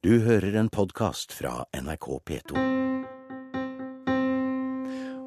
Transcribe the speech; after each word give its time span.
Du 0.00 0.14
hører 0.24 0.54
en 0.56 0.70
podkast 0.72 1.34
fra 1.36 1.66
NRK 1.76 2.06
P2. 2.24 2.60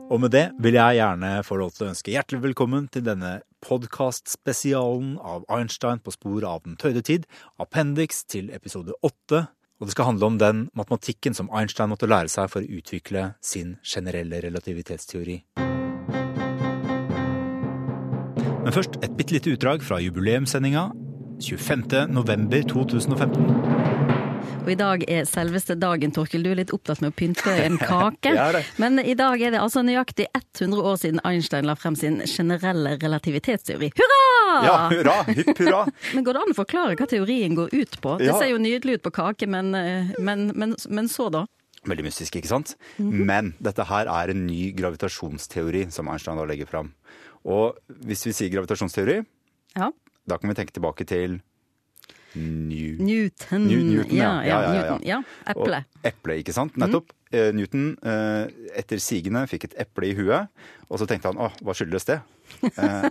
Og 0.10 0.22
med 0.24 0.34
det 0.34 0.48
vil 0.66 0.80
jeg 0.80 0.98
gjerne 0.98 1.30
få 1.46 1.60
lov 1.62 1.76
til 1.76 1.86
å 1.86 1.90
ønske 1.92 2.10
hjertelig 2.10 2.42
velkommen 2.48 2.88
til 2.90 3.06
denne 3.06 3.36
podkastspesialen 3.62 5.20
av 5.22 5.46
Einstein 5.54 6.01
på 6.01 6.09
sporet 6.16 6.50
av 6.50 6.66
den 6.66 6.74
tøyde 6.82 7.06
tid, 7.06 7.30
appendix 7.62 8.25
til 8.25 8.50
episode 8.50 8.98
åtte. 9.05 9.44
Og 9.78 9.86
det 9.86 9.94
skal 9.94 10.09
handle 10.09 10.32
om 10.32 10.41
den 10.41 10.65
matematikken 10.73 11.37
som 11.37 11.53
Einstein 11.53 11.93
måtte 11.93 12.09
lære 12.09 12.33
seg 12.33 12.49
for 12.49 12.65
å 12.65 12.81
utvikle 12.81 13.37
sin 13.45 13.77
generelle 13.85 14.41
relativitetsteori. 14.41 15.37
Men 18.65 18.73
først 18.73 18.97
et 19.05 19.13
bitte 19.21 19.37
lite 19.37 19.53
utdrag 19.53 19.85
fra 19.85 20.01
jubileumssendinga 20.01 20.89
25. 21.43 23.72
november 24.44 24.54
2015. 24.54 24.64
Og 24.64 24.71
i 24.71 24.75
dag 24.80 25.04
er 25.10 25.25
selveste 25.28 25.75
dagen, 25.80 26.12
Torkil. 26.16 26.43
Du 26.43 26.51
er 26.51 26.60
litt 26.60 26.74
opptatt 26.74 27.01
med 27.04 27.11
å 27.11 27.15
pynte 27.15 27.51
en 27.65 27.78
kake. 27.78 28.34
Men 28.82 29.00
i 29.00 29.15
dag 29.15 29.42
er 29.42 29.51
det 29.51 29.60
altså 29.61 29.84
nøyaktig 29.84 30.28
100 30.34 30.82
år 30.84 31.00
siden 31.01 31.21
Einstein 31.25 31.65
la 31.68 31.75
frem 31.75 31.96
sin 32.00 32.22
generelle 32.26 32.98
relativitetsteori. 33.02 33.92
Hurra! 33.98 34.22
Ja, 34.64 34.78
hurra! 34.92 35.18
Hipp 35.32 35.58
hurra! 35.60 35.84
Men 36.16 36.24
går 36.28 36.34
det 36.38 36.44
an 36.46 36.54
å 36.54 36.58
forklare 36.58 36.96
hva 37.00 37.08
teorien 37.10 37.56
går 37.58 37.74
ut 37.74 38.00
på? 38.04 38.18
Det 38.22 38.32
ser 38.38 38.52
jo 38.54 38.62
nydelig 38.62 39.00
ut 39.00 39.06
på 39.08 39.14
kake, 39.16 39.48
men, 39.50 39.74
eh, 39.76 40.14
men, 40.20 40.50
men, 40.56 40.76
men 40.90 41.10
så 41.12 41.30
da? 41.34 41.46
Veldig 41.84 42.06
mystisk, 42.06 42.38
ikke 42.40 42.48
sant? 42.48 42.78
Men 42.96 43.54
dette 43.60 43.84
her 43.90 44.08
er 44.08 44.32
en 44.32 44.46
ny 44.48 44.70
gravitasjonsteori 44.78 45.90
som 45.92 46.08
Einstein 46.14 46.40
da 46.40 46.46
legger 46.48 46.70
fram. 46.70 46.94
Og 47.44 47.76
hvis 48.08 48.23
vi 48.30 48.32
sier 48.38 48.54
gravitasjonsteori, 48.54 49.18
Ja. 49.76 49.90
da 50.30 50.38
kan 50.40 50.48
vi 50.48 50.56
tenke 50.56 50.72
tilbake 50.72 51.04
til 51.10 51.42
New... 52.36 52.98
Newton. 53.00 53.68
New- 53.68 53.84
Newton, 53.90 54.16
ja. 54.18 54.32
ja, 54.42 54.48
ja, 54.48 54.62
Ja. 54.62 54.72
Newton. 54.73 55.02
ja. 55.08 55.20
Eple. 55.54 55.84
Og 55.86 56.08
eple, 56.12 56.40
ikke 56.44 56.54
sant? 56.56 56.78
Nettopp. 56.82 57.12
Mm. 57.12 57.20
Newton, 57.58 57.86
eh, 58.06 58.44
etter 58.78 59.00
sigende, 59.02 59.42
fikk 59.50 59.64
et 59.66 59.76
eple 59.81 60.12
i 60.12 60.14
huet, 60.14 60.52
og 60.86 61.00
så 61.02 61.08
tenkte 61.09 61.31
han 61.31 61.39
å, 61.42 61.48
hva 61.66 61.73
skyldes 61.73 62.06
det? 62.06 62.20
Eh, 62.61 63.08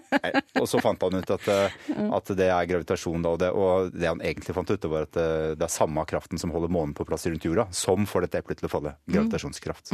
og 0.61 0.69
så 0.71 0.79
fant 0.79 1.03
han 1.03 1.17
ut 1.19 1.33
at, 1.35 1.49
at 1.51 2.31
det 2.39 2.47
er 2.47 2.69
gravitasjon, 2.71 3.25
da, 3.25 3.33
og 3.35 3.41
det, 3.43 3.49
og 3.51 3.91
det 3.97 4.07
han 4.07 4.23
egentlig 4.23 4.55
fant 4.55 4.71
ut, 4.71 4.87
var 4.93 5.09
at 5.09 5.19
det 5.59 5.67
er 5.67 5.73
samme 5.75 6.05
kraften 6.07 6.39
som 6.39 6.55
holder 6.55 6.71
månen 6.71 6.95
på 6.95 7.03
plass 7.09 7.27
rundt 7.27 7.43
jorda, 7.49 7.67
som 7.75 8.07
får 8.07 8.29
dette 8.29 8.39
eplet 8.45 8.63
til 8.63 8.71
å 8.71 8.73
falle. 8.77 8.95
Gravitasjonskraft. 9.11 9.91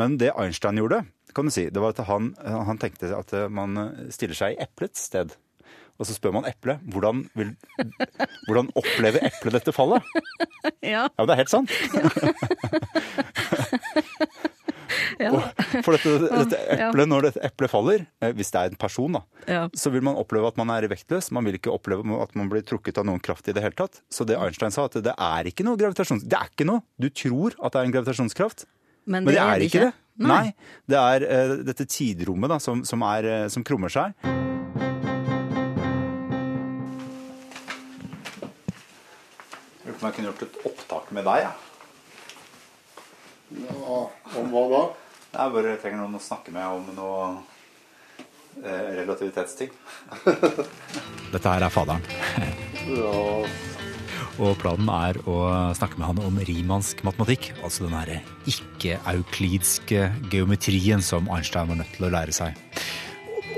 Men 0.00 0.16
det 0.22 0.32
Einstein 0.40 0.80
gjorde, 0.80 1.02
kan 1.36 1.44
du 1.44 1.52
si, 1.52 1.68
det 1.68 1.84
var 1.84 1.92
at 1.92 2.00
han, 2.08 2.32
han 2.40 2.80
tenkte 2.80 3.12
at 3.12 3.36
man 3.52 3.76
stiller 4.08 4.40
seg 4.40 4.56
i 4.56 4.62
eplets 4.64 5.04
sted. 5.12 5.36
Og 6.00 6.08
så 6.08 6.16
spør 6.16 6.32
man 6.38 6.46
eplet 6.48 6.80
hvordan, 6.88 7.26
vil, 7.36 7.52
hvordan 8.48 8.70
opplever 8.80 9.20
eplet 9.28 9.58
dette 9.60 9.74
fallet? 9.76 10.00
Ja. 10.84 11.06
Ja, 11.06 11.20
men 11.20 11.28
det 11.28 11.34
er 11.34 11.40
helt 11.40 11.52
sant. 11.52 11.70
Ja. 15.20 15.30
For 15.84 15.92
dette, 15.94 16.12
dette 16.24 16.58
eplet, 16.72 17.08
når 17.08 17.26
dette 17.28 17.42
eplet 17.44 17.72
faller, 17.72 18.04
eh, 18.24 18.32
hvis 18.36 18.50
det 18.52 18.60
er 18.60 18.72
en 18.72 18.80
person, 18.80 19.18
da, 19.18 19.22
Ja. 19.48 19.62
så 19.76 19.92
vil 19.92 20.04
man 20.06 20.16
oppleve 20.20 20.48
at 20.48 20.56
man 20.60 20.70
er 20.72 20.88
vektløs. 20.88 21.30
Man 21.36 21.44
vil 21.44 21.58
ikke 21.58 21.72
oppleve 21.72 22.04
at 22.22 22.34
man 22.34 22.48
blir 22.48 22.64
trukket 22.64 22.98
av 22.98 23.06
noen 23.08 23.20
kraft 23.20 23.48
i 23.48 23.52
det 23.56 23.62
hele 23.62 23.76
tatt. 23.76 24.00
Så 24.10 24.24
det 24.26 24.38
Einstein 24.40 24.72
sa, 24.72 24.84
at 24.88 24.96
det 25.04 25.14
er 25.16 25.44
ikke 25.52 25.64
noe 25.68 25.76
gravitasjons... 25.80 26.24
Det 26.24 26.38
er 26.38 26.48
ikke 26.52 26.68
noe! 26.68 26.82
Du 27.00 27.10
tror 27.10 27.56
at 27.60 27.72
det 27.72 27.80
er 27.82 27.84
en 27.90 27.96
gravitasjonskraft, 27.96 28.66
Men 29.06 29.24
men 29.24 29.34
det 29.34 29.40
er 29.40 29.60
ikke 29.68 29.84
det. 29.88 29.92
Nei. 30.20 30.28
Nei. 30.28 30.54
Det 30.88 30.98
er 31.00 31.24
uh, 31.28 31.56
dette 31.64 31.86
tidrommet 31.88 32.50
da, 32.52 32.58
som, 32.60 32.84
som, 32.84 33.02
er, 33.02 33.44
uh, 33.44 33.48
som 33.52 33.64
krummer 33.64 33.92
seg. 33.92 34.16
På 40.00 40.06
om 40.06 40.10
jeg 40.10 40.16
kunne 40.16 40.30
gjort 40.32 40.46
et 40.46 40.60
opptak 40.70 41.10
med 41.16 41.26
deg, 41.28 41.44
ja. 41.44 41.52
Ja, 43.50 44.00
om 44.38 44.52
hva 44.52 44.62
da? 44.70 44.82
Jeg 45.30 45.54
bare 45.54 45.78
trenger 45.82 46.00
noen 46.02 46.18
å 46.18 46.22
snakke 46.22 46.52
med 46.54 46.66
om 46.66 46.86
noe 46.96 47.24
eh, 48.62 48.88
relativitetsting. 49.00 49.70
Dette 51.34 51.52
her 51.52 51.66
er 51.66 51.74
faderen. 51.74 52.02
Ja, 52.90 53.12
Og 54.40 54.56
planen 54.62 54.88
er 54.94 55.18
å 55.28 55.36
snakke 55.76 56.00
med 56.00 56.08
han 56.08 56.22
om 56.24 56.40
rimansk 56.48 57.04
matematikk. 57.06 57.50
Altså 57.60 57.84
den 57.86 57.94
herre 57.98 58.20
ikke-euklidske 58.50 60.08
geometrien 60.32 61.04
som 61.04 61.28
Einstein 61.30 61.70
var 61.70 61.82
nødt 61.82 61.94
til 61.98 62.08
å 62.08 62.14
lære 62.14 62.34
seg. 62.34 62.56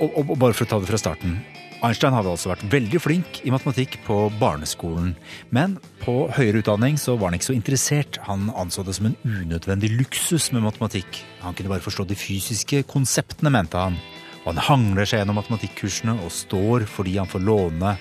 Og, 0.00 0.08
og, 0.08 0.24
og 0.32 0.38
bare 0.40 0.56
for 0.56 0.66
å 0.66 0.72
ta 0.72 0.80
det 0.82 0.90
fra 0.90 1.00
starten. 1.00 1.38
Einstein 1.82 2.14
hadde 2.14 2.30
altså 2.30 2.52
vært 2.52 2.62
veldig 2.70 2.98
flink 3.02 3.40
i 3.42 3.50
matematikk 3.50 3.96
på 4.06 4.16
barneskolen. 4.38 5.16
Men 5.50 5.74
på 6.04 6.28
høyere 6.36 6.60
utdanning 6.62 6.94
så 7.00 7.16
var 7.16 7.32
han 7.32 7.40
ikke 7.40 7.48
så 7.48 7.56
interessert. 7.56 8.20
Han 8.28 8.52
anså 8.54 8.84
det 8.86 8.94
som 8.94 9.08
en 9.08 9.16
unødvendig 9.26 9.90
luksus 9.96 10.52
med 10.54 10.62
matematikk. 10.62 11.18
Han 11.42 11.58
kunne 11.58 11.72
bare 11.72 11.82
forstå 11.82 12.06
de 12.06 12.18
fysiske 12.18 12.84
konseptene, 12.86 13.50
mente 13.50 13.82
han. 13.82 13.98
Og 14.44 14.52
han 14.52 14.62
hangler 14.68 15.10
seg 15.10 15.24
gjennom 15.24 15.40
matematikkursene 15.40 16.14
og 16.22 16.30
står 16.34 16.86
fordi 16.86 17.16
han 17.18 17.30
får 17.30 17.44
låne 17.50 17.96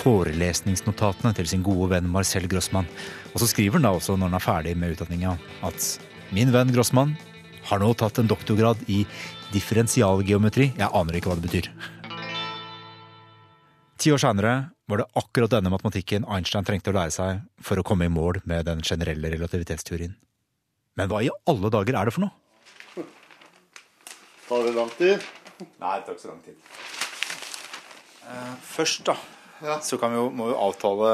forelesningsnotatene 0.00 1.36
til 1.36 1.52
sin 1.52 1.64
gode 1.66 1.92
venn 1.92 2.08
Marcel 2.08 2.48
Grossmann. 2.48 2.88
Og 3.34 3.44
så 3.44 3.52
skriver 3.52 3.76
han 3.76 3.88
da 3.90 3.92
også, 4.00 4.16
når 4.16 4.32
han 4.32 4.40
er 4.40 4.48
ferdig 4.48 4.76
med 4.80 4.96
utdanninga, 4.96 5.36
at 5.68 5.92
min 6.32 6.56
venn 6.56 6.72
Grossmann 6.72 7.18
har 7.68 7.84
nå 7.84 7.92
tatt 8.00 8.22
en 8.22 8.32
doktorgrad 8.32 8.80
i 8.88 9.02
differensialgeometri. 9.52 10.72
Jeg 10.80 10.88
aner 10.88 11.20
ikke 11.20 11.34
hva 11.34 11.36
det 11.36 11.50
betyr. 11.50 11.74
Ti 14.00 14.14
år 14.14 14.20
seinere 14.22 14.52
var 14.88 15.02
det 15.02 15.10
akkurat 15.20 15.52
denne 15.52 15.68
matematikken 15.68 16.24
Einstein 16.24 16.64
trengte 16.64 16.88
å 16.88 16.96
lære 16.96 17.12
seg 17.12 17.42
for 17.60 17.76
å 17.76 17.84
komme 17.84 18.06
i 18.08 18.12
mål 18.12 18.38
med 18.48 18.64
den 18.64 18.80
generelle 18.80 19.28
relativitetsteorien. 19.34 20.14
Men 20.96 21.10
hva 21.10 21.20
i 21.20 21.28
alle 21.50 21.68
dager 21.72 21.98
er 21.98 22.08
det 22.08 22.14
for 22.16 22.24
noe? 22.24 23.04
tar 24.50 24.64
det 24.66 24.72
lang 24.74 24.88
tid? 24.98 25.26
Nei, 25.78 25.92
det 25.98 26.06
tar 26.06 26.16
ikke 26.16 26.22
så 26.22 26.30
lang 26.32 26.40
tid. 26.42 26.56
først, 28.66 29.04
da, 29.06 29.16
så 29.84 29.98
kan 30.00 30.14
vi 30.14 30.18
jo, 30.18 30.30
må 30.34 30.48
vi 30.48 30.56
avtale 30.58 31.10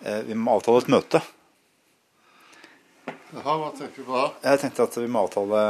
uh, 0.00 0.22
Vi 0.26 0.34
må 0.34 0.56
avtale 0.56 0.80
et 0.82 0.90
møte. 0.96 1.20
Jaha, 3.36 3.58
hva 3.60 3.68
tenker 3.76 4.00
du 4.00 4.08
på 4.08 4.16
da? 4.16 4.30
Jeg 4.48 4.62
tenkte 4.64 4.88
at 4.88 4.96
vi 4.96 5.10
må 5.12 5.26
avtale 5.26 5.60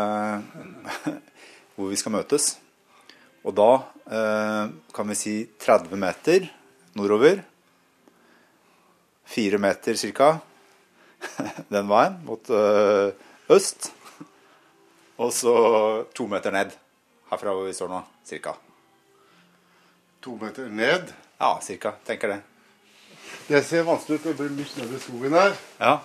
hvor 1.74 1.90
vi 1.90 1.98
skal 1.98 2.14
møtes. 2.14 2.54
Og 3.46 3.54
da 3.54 3.70
eh, 4.10 4.72
kan 4.94 5.12
vi 5.12 5.18
si 5.18 5.34
30 5.62 5.94
meter 6.02 6.48
nordover. 6.98 7.42
Fire 9.26 9.60
meter 9.62 9.98
cirka 9.98 10.32
den 11.74 11.86
veien 11.90 12.18
mot 12.26 12.50
eh, 12.50 13.14
øst. 13.54 13.92
Og 15.22 15.30
så 15.32 15.54
to 16.14 16.26
meter 16.28 16.52
ned 16.54 16.74
herfra 17.30 17.54
hvor 17.54 17.66
vi 17.66 17.74
står 17.74 17.90
nå, 17.90 18.02
cirka. 18.26 18.56
To 20.26 20.36
meter 20.40 20.68
ned? 20.70 21.14
Ja, 21.38 21.56
cirka. 21.62 21.94
Tenker 22.06 22.34
det. 22.34 22.42
Det 23.46 23.62
ser 23.66 23.86
vanskelig 23.86 24.20
ut. 24.20 24.26
Det 24.26 24.36
blir 24.40 24.54
mye 24.58 24.82
nede 24.82 24.98
i 24.98 25.02
skogen 25.02 25.38
her. 25.38 25.56
Ja. 25.78 25.96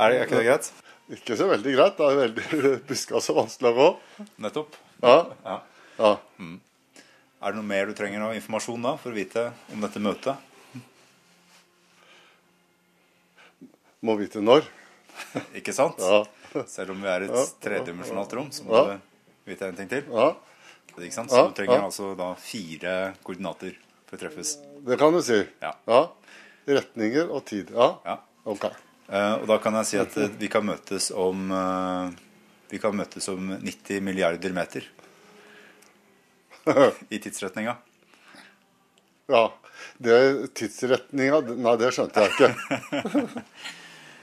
Er, 0.00 0.10
det, 0.10 0.18
er 0.18 0.22
ikke 0.24 0.38
det 0.38 0.46
greit? 0.46 0.70
Ikke 1.14 1.36
så 1.38 1.46
veldig 1.50 1.74
greit. 1.76 1.98
Det 1.98 2.06
er 2.06 2.22
veldig 2.24 2.76
buska 2.88 3.22
så 3.22 3.38
vanskelig 3.38 3.70
å 3.70 3.76
gå. 3.78 3.90
Nettopp. 4.46 4.78
Ja. 5.02 5.16
Ja. 5.44 5.56
ja. 5.98 6.12
Er 7.40 7.54
det 7.54 7.56
noe 7.56 7.64
mer 7.64 7.88
du 7.88 7.96
trenger 7.96 8.26
av 8.26 8.36
informasjon 8.36 8.84
da, 8.84 8.96
for 9.00 9.12
å 9.12 9.16
vite 9.16 9.46
om 9.72 9.80
dette 9.84 10.02
møtet? 10.02 10.36
Må 14.04 14.16
vite 14.20 14.42
når. 14.44 14.68
Ikke 15.58 15.72
sant? 15.76 16.00
Ja. 16.00 16.22
Selv 16.68 16.94
om 16.94 17.02
vi 17.02 17.08
er 17.12 17.28
et 17.28 17.56
tredimensjonalt 17.62 18.32
rom, 18.36 18.48
så 18.52 18.64
må 18.66 18.84
du 18.88 18.94
vite 19.48 19.68
en 19.70 19.76
ting 19.78 19.90
til. 19.90 20.06
Ja, 20.10 20.32
Ikke 20.96 21.14
sant? 21.14 21.32
Så 21.32 21.46
du 21.48 21.56
trenger 21.56 21.84
altså 21.86 22.12
da 22.18 22.32
fire 22.40 22.94
koordinater 23.24 23.76
for 24.08 24.18
å 24.18 24.22
treffes. 24.24 24.56
det 24.88 24.98
kan 25.00 25.14
du 25.14 25.20
si. 25.24 25.38
Ja. 25.62 26.00
Retninger 26.66 27.30
og 27.30 27.44
tid. 27.48 27.70
Ja. 27.76 28.18
Ok. 28.48 28.66
Uh, 29.10 29.40
og 29.40 29.46
da 29.50 29.56
kan 29.62 29.74
jeg 29.80 29.88
si 29.88 29.98
at 29.98 30.16
eh, 30.22 30.30
vi 30.38 30.46
kan 30.50 30.62
møtes 30.62 31.08
om 31.18 31.48
eh, 31.50 32.12
Vi 32.70 32.78
kan 32.82 32.96
møtes 32.96 33.28
om 33.32 33.52
90 33.58 34.04
milliarder 34.06 34.54
meter. 34.54 34.86
I 37.14 37.18
tidsretninga. 37.18 37.76
Ja. 39.30 39.44
Det 40.00 40.16
tidsretninga 40.56 41.40
Nei, 41.56 41.76
det 41.80 41.92
skjønte 41.96 42.24
jeg 42.24 42.34
ikke. 42.34 42.48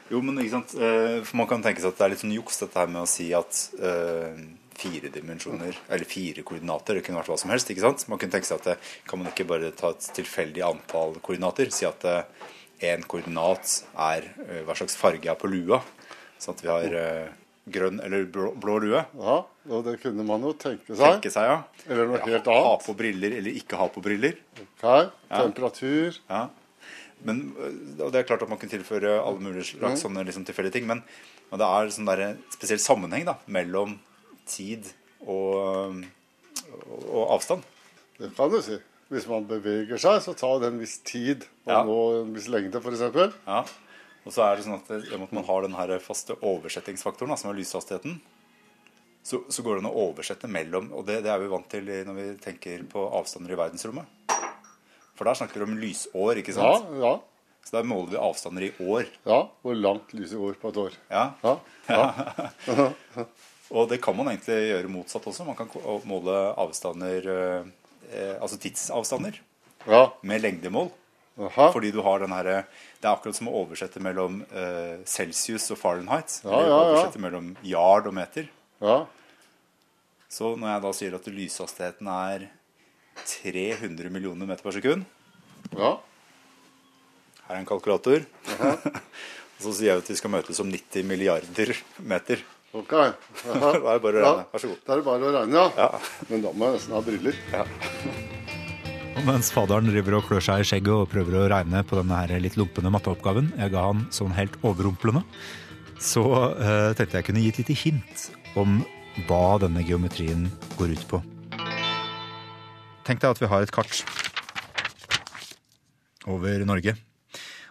Jo, 0.07 0.21
men 0.23 0.37
ikke 0.39 0.53
sant 0.53 0.73
eh, 0.79 1.17
For 1.27 1.35
man 1.35 1.49
kan 1.49 1.63
tenke 1.65 1.81
seg 1.83 1.91
at 1.91 1.97
det 1.99 2.05
er 2.05 2.11
litt 2.13 2.21
sånn 2.21 2.35
juks 2.37 2.61
dette 2.61 2.79
her 2.79 2.91
med 2.91 3.01
å 3.01 3.09
si 3.09 3.25
at 3.35 3.57
eh, 3.75 4.37
fire 4.77 5.09
dimensjoner, 5.11 5.75
eller 5.89 6.07
fire 6.07 6.45
koordinater, 6.47 6.95
det 6.95 7.03
kunne 7.03 7.19
vært 7.19 7.31
hva 7.33 7.39
som 7.41 7.51
helst. 7.51 7.71
ikke 7.73 7.83
sant? 7.83 8.05
Man 8.07 8.21
kunne 8.21 8.35
tenke 8.35 8.47
seg 8.47 8.61
at 8.61 8.69
det, 8.69 8.75
kan 9.09 9.19
man 9.19 9.31
ikke 9.33 9.47
bare 9.49 9.73
ta 9.75 9.91
et 9.91 10.07
tilfeldig 10.15 10.63
antall 10.63 11.17
koordinater? 11.17 11.73
Si 11.73 11.87
at 11.89 12.05
én 12.85 13.03
koordinat 13.09 13.73
er 13.97 14.29
eh, 14.45 14.61
hva 14.67 14.75
slags 14.77 14.97
farge 14.99 15.31
er 15.31 15.39
på 15.39 15.49
lua. 15.49 15.81
Sånn 16.37 16.55
at 16.55 16.63
vi 16.63 16.71
har 16.71 16.97
eh, 17.01 17.35
grønn 17.73 17.99
eller 18.03 18.25
blå, 18.31 18.51
blå 18.61 18.77
lue. 18.83 19.01
Ja, 19.19 19.37
og 19.69 19.83
det 19.87 19.97
kunne 20.03 20.23
man 20.27 20.43
jo 20.45 20.53
tenke 20.59 20.93
seg. 20.95 21.01
Tenke 21.17 21.31
seg, 21.33 21.49
ja. 21.49 21.57
Eller 21.89 22.07
noe 22.09 22.21
helt 22.23 22.47
annet. 22.47 22.67
Ha 22.69 22.75
på 22.85 22.95
briller 22.99 23.35
eller 23.39 23.57
ikke 23.59 23.79
ha 23.79 23.87
på 23.91 24.03
briller. 24.05 24.37
Ok, 24.61 24.85
temperatur. 25.31 26.19
Ja. 26.29 26.45
Men, 27.25 27.41
øh, 27.57 27.77
og 28.05 28.11
det 28.13 28.19
er 28.21 28.27
klart 28.29 28.43
at 28.45 28.49
man 28.51 28.59
kan 28.61 28.69
tilføre 28.69 29.15
alle 29.19 29.41
mulige 29.41 29.65
slags 29.71 30.03
sånne 30.05 30.21
liksom, 30.27 30.45
tilfeldige 30.45 30.75
ting, 30.77 30.85
men, 30.87 31.01
men 31.49 31.59
det 31.61 31.65
er 31.67 31.89
sånn 31.95 32.05
der, 32.07 32.21
en 32.27 32.43
spesiell 32.53 32.79
sammenheng 32.83 33.25
da, 33.25 33.33
mellom 33.49 33.95
tid 34.47 34.85
og, 35.25 35.97
og, 36.69 37.01
og 37.09 37.23
avstand. 37.39 37.65
Det 38.21 38.29
kan 38.37 38.53
du 38.53 38.59
si. 38.63 38.77
Hvis 39.09 39.25
man 39.31 39.45
beveger 39.47 39.99
seg, 40.03 40.19
så 40.25 40.33
tar 40.37 40.57
det 40.61 40.69
en 40.73 40.79
viss 40.81 40.97
tid 41.07 41.45
å 41.65 41.71
Ja. 41.71 41.81
nå 41.87 41.97
en 42.21 42.33
viss 42.35 42.49
lengde, 42.51 42.81
f.eks. 42.83 43.03
Ja. 43.47 43.61
Og 44.27 44.33
så 44.35 44.43
er 44.43 44.57
det 44.57 44.65
sånn 44.65 44.75
at 44.75 44.89
i 44.91 45.13
og 45.15 45.21
med 45.21 45.29
at 45.29 45.37
man 45.37 45.47
har 45.47 45.63
den 45.63 45.77
her 45.77 45.93
faste 46.03 46.35
oversettingsfaktoren, 46.43 47.37
som 47.39 47.53
er 47.53 47.61
lyshastigheten, 47.61 48.17
så, 49.27 49.39
så 49.51 49.63
går 49.63 49.77
det 49.77 49.83
an 49.83 49.89
å 49.89 50.03
oversette 50.07 50.47
mellom 50.47 50.85
Og 50.95 51.01
det, 51.07 51.17
det 51.25 51.31
er 51.33 51.41
vi 51.41 51.49
vant 51.51 51.65
til 51.67 51.87
når 52.07 52.15
vi 52.15 52.27
tenker 52.39 52.83
på 52.87 53.01
avstander 53.17 53.51
i 53.51 53.57
verdensrommet. 53.59 54.35
For 55.17 55.27
der 55.27 55.39
snakker 55.39 55.63
vi 55.63 55.67
om 55.67 55.79
lysår, 55.81 56.43
ikke 56.43 56.55
sant? 56.55 56.91
ja, 56.95 57.01
ja. 57.07 57.15
Så 57.67 57.75
der 57.75 57.87
måler 57.87 58.13
vi 58.13 58.19
avstander 58.23 58.63
i 58.63 58.69
år. 58.79 59.09
ja. 59.27 59.41
Hvor 59.63 59.75
langt 59.75 60.13
lyset 60.15 60.39
går 60.39 60.59
på 60.61 60.71
et 60.71 60.77
år. 60.85 60.93
Ja. 61.11 61.25
Ja, 61.43 61.55
ja. 61.89 62.85
Og 63.75 63.89
det 63.91 63.97
kan 63.99 64.15
man 64.15 64.29
egentlig 64.31 64.55
gjøre 64.69 64.91
motsatt 64.91 65.27
også. 65.27 65.43
Man 65.43 65.57
kan 65.59 65.67
måle 66.07 66.37
avstander 66.55 67.27
eh, 67.27 68.37
Altså 68.39 68.55
tidsavstander 68.63 69.41
ja. 69.83 70.05
med 70.23 70.45
lengdemål. 70.45 70.87
Aha. 71.37 71.67
Fordi 71.73 71.91
du 71.93 71.99
har 72.01 72.17
den 72.23 72.31
herre 72.33 72.63
Det 72.97 73.05
er 73.05 73.11
akkurat 73.13 73.37
som 73.37 73.45
å 73.51 73.59
oversette 73.59 74.01
mellom 74.01 74.39
uh, 74.49 74.97
Celsius 75.05 75.67
og 75.75 75.77
Fahrenheit. 75.77 76.39
Ja, 76.41 76.49
eller 76.49 76.65
ja, 76.65 76.71
ja. 76.71 76.79
oversette 76.87 77.21
mellom 77.21 77.51
yard 77.61 78.09
og 78.09 78.15
meter. 78.17 78.49
ja. 78.81 79.03
Så 80.27 80.49
når 80.59 80.67
jeg 80.73 80.81
da 80.83 80.89
sier 80.97 81.13
at 81.15 81.27
lyshastigheten 81.31 82.07
er 82.11 82.41
300 83.23 84.09
millioner 84.11 84.49
meter 84.49 84.65
per 84.65 84.75
sekund 84.75 85.05
ja. 85.71 85.93
Her 87.47 87.55
er 87.55 87.61
en 87.61 87.69
kalkulator. 87.69 88.25
og 89.55 89.61
så 89.63 89.71
sier 89.71 89.93
jeg 89.93 90.01
at 90.03 90.11
vi 90.11 90.17
skal 90.19 90.33
møtes 90.33 90.59
om 90.59 90.67
90 90.67 91.07
milliarder 91.07 91.71
meter. 92.03 92.43
Ok. 92.75 92.91
Da 93.47 93.71
er 93.71 93.79
det 93.79 94.01
bare 94.03 94.19
å 94.19 94.25
Ja, 94.25 94.33
regne. 94.33 94.47
Vær 94.51 94.65
så 94.65 94.73
god. 94.73 94.81
Da 94.83 94.93
er 94.93 94.99
det 94.99 95.07
bare 95.07 95.29
å 95.31 95.35
regne, 95.37 95.61
ja. 95.63 95.87
Ja. 95.87 96.25
Men 96.27 96.43
da 96.43 96.51
må 96.51 96.67
jeg 96.67 96.75
nesten 96.81 96.97
ha 96.97 97.05
briller. 97.07 97.39
Ja. 97.55 97.63
Mens 99.25 99.49
faderen 99.49 99.87
driver 99.89 100.19
og 100.19 100.27
klør 100.27 100.43
seg 100.43 100.61
i 100.61 100.65
skjegget 100.67 100.93
og 100.93 101.07
prøver 101.09 101.39
å 101.39 101.47
regne 101.49 101.79
på 101.87 101.97
denne 101.97 102.19
her 102.19 102.37
litt 102.43 102.57
lumpende 102.59 102.91
matteoppgaven 102.93 103.49
jeg 103.57 103.71
ga 103.73 103.85
han 103.87 104.03
sånn 104.13 104.35
helt 104.37 104.57
overrumplende, 104.61 105.23
så 105.97 106.23
eh, 106.53 106.91
tenkte 106.97 107.17
jeg 107.17 107.25
kunne 107.25 107.41
gi 107.41 107.49
et 107.49 107.59
lite 107.63 107.77
hint 107.81 108.27
om 108.59 108.77
hva 109.25 109.57
denne 109.63 109.81
geometrien 109.87 110.45
går 110.77 110.93
ut 110.93 111.07
på. 111.09 111.21
Tenk 113.07 113.23
deg 113.23 113.31
at 113.31 113.41
vi 113.41 113.49
har 113.49 113.65
et 113.65 113.73
kart 113.73 114.03
over 116.27 116.67
Norge. 116.69 116.93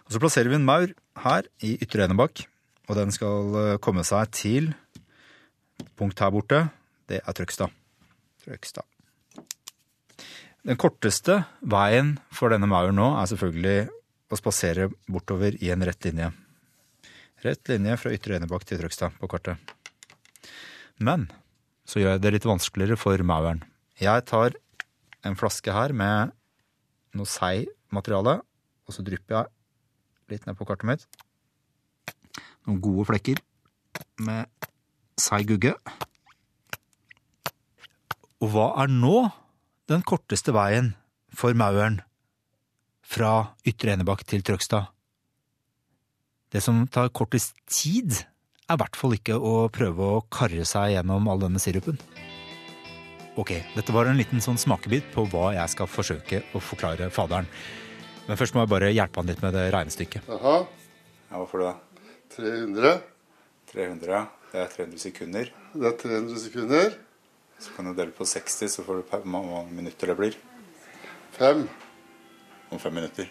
Og 0.07 0.15
så 0.15 0.21
plasserer 0.23 0.51
vi 0.51 0.59
en 0.59 0.67
maur 0.67 0.91
her 1.23 1.47
i 1.63 1.77
Ytre 1.83 2.07
Enebakk, 2.09 2.43
og 2.89 2.99
den 2.99 3.15
skal 3.15 3.57
eh, 3.63 3.79
komme 3.83 4.03
seg 4.07 4.35
til 4.35 4.73
punkt 5.95 6.19
her 6.19 6.35
borte. 6.35 6.65
Det 7.07 7.23
er 7.23 7.39
Trøgstad. 7.39 7.71
Trøgstad. 8.43 8.96
Den 10.67 10.75
korteste 10.75 11.45
veien 11.63 12.17
for 12.35 12.51
denne 12.51 12.67
mauren 12.67 12.97
nå 12.99 13.05
er 13.15 13.29
selvfølgelig 13.31 13.87
å 14.27 14.39
spasere 14.39 14.89
bortover 15.07 15.55
i 15.63 15.69
en 15.71 15.85
rett 15.87 16.03
linje. 16.03 16.27
Rett 17.45 17.71
linje 17.71 17.95
fra 18.01 18.11
Ytre 18.11 18.35
Enebakk 18.35 18.65
til 18.67 18.81
Trøgstad 18.81 19.15
på 19.15 19.29
kartet. 19.31 19.55
Men 20.99 21.29
så 21.87 22.01
gjør 22.01 22.17
jeg 22.17 22.23
det 22.25 22.33
litt 22.35 22.49
vanskeligere 22.49 22.99
for 22.99 23.23
mauren. 23.23 23.63
Jeg 23.95 24.25
tar 24.27 24.59
en 25.23 25.39
flaske 25.39 25.71
her 25.71 25.95
med 25.95 26.35
noe 27.15 27.31
seigmateriale, 27.31 28.35
og 28.83 28.91
så 28.91 29.07
drypper 29.07 29.37
jeg 29.37 30.35
litt 30.35 30.51
ned 30.51 30.59
på 30.59 30.67
kartet 30.67 30.91
mitt. 30.91 31.07
Noen 32.67 32.83
gode 32.83 33.07
flekker 33.13 33.39
med 34.19 34.51
seig 35.15 35.47
gugge. 35.47 35.77
Og 38.43 38.51
hva 38.51 38.73
er 38.83 38.91
nå 38.91 39.29
den 39.87 40.03
korteste 40.03 40.51
veien 40.55 40.93
for 41.35 41.55
mauren 41.57 42.01
fra 43.07 43.53
Ytre 43.67 43.95
Enebakk 43.95 44.25
til 44.27 44.43
Trøgstad? 44.43 44.89
Det 46.51 46.61
som 46.63 46.85
tar 46.91 47.11
kortest 47.15 47.55
tid, 47.71 48.13
er 48.67 48.75
i 48.75 48.81
hvert 48.81 48.99
fall 48.99 49.15
ikke 49.15 49.35
å 49.39 49.67
prøve 49.71 50.11
å 50.17 50.23
karre 50.31 50.63
seg 50.67 50.93
gjennom 50.95 51.27
all 51.31 51.39
denne 51.43 51.59
sirupen. 51.59 51.99
Ok, 53.37 53.53
dette 53.75 53.93
var 53.93 54.09
en 54.09 54.17
liten 54.17 54.41
sånn 54.43 54.57
smakebit 54.59 55.11
på 55.13 55.27
hva 55.31 55.51
jeg 55.55 55.71
skal 55.75 55.89
forsøke 55.91 56.41
å 56.57 56.61
forklare 56.63 57.11
faderen. 57.13 57.47
Men 58.27 58.39
først 58.39 58.55
må 58.55 58.63
jeg 58.63 58.71
bare 58.71 58.91
hjelpe 58.91 59.21
han 59.21 59.29
litt 59.29 59.43
med 59.43 59.53
det 59.55 59.67
regnestykket. 59.75 60.27
Aha. 60.35 60.55
Ja, 61.29 61.37
Hva 61.37 61.45
får 61.47 61.61
du 61.61 61.65
da? 61.67 61.75
300. 62.35 62.95
300, 63.71 64.23
det 64.51 64.61
er 64.63 64.71
300 64.73 64.99
sekunder. 65.03 65.51
Det 65.75 65.87
er 65.91 65.97
300 66.01 66.41
sekunder. 66.41 66.97
Så 67.59 67.73
kan 67.75 67.85
du 67.89 67.93
dele 67.97 68.11
på 68.13 68.25
60, 68.25 68.69
så 68.69 68.83
får 68.85 68.99
du 69.01 69.03
hvor 69.09 69.25
mange 69.25 69.63
minutter 69.73 70.11
det 70.11 70.15
blir. 70.19 70.37
Fem. 71.37 71.67
Om 72.69 72.79
fem 72.79 72.93
minutter. 72.93 73.29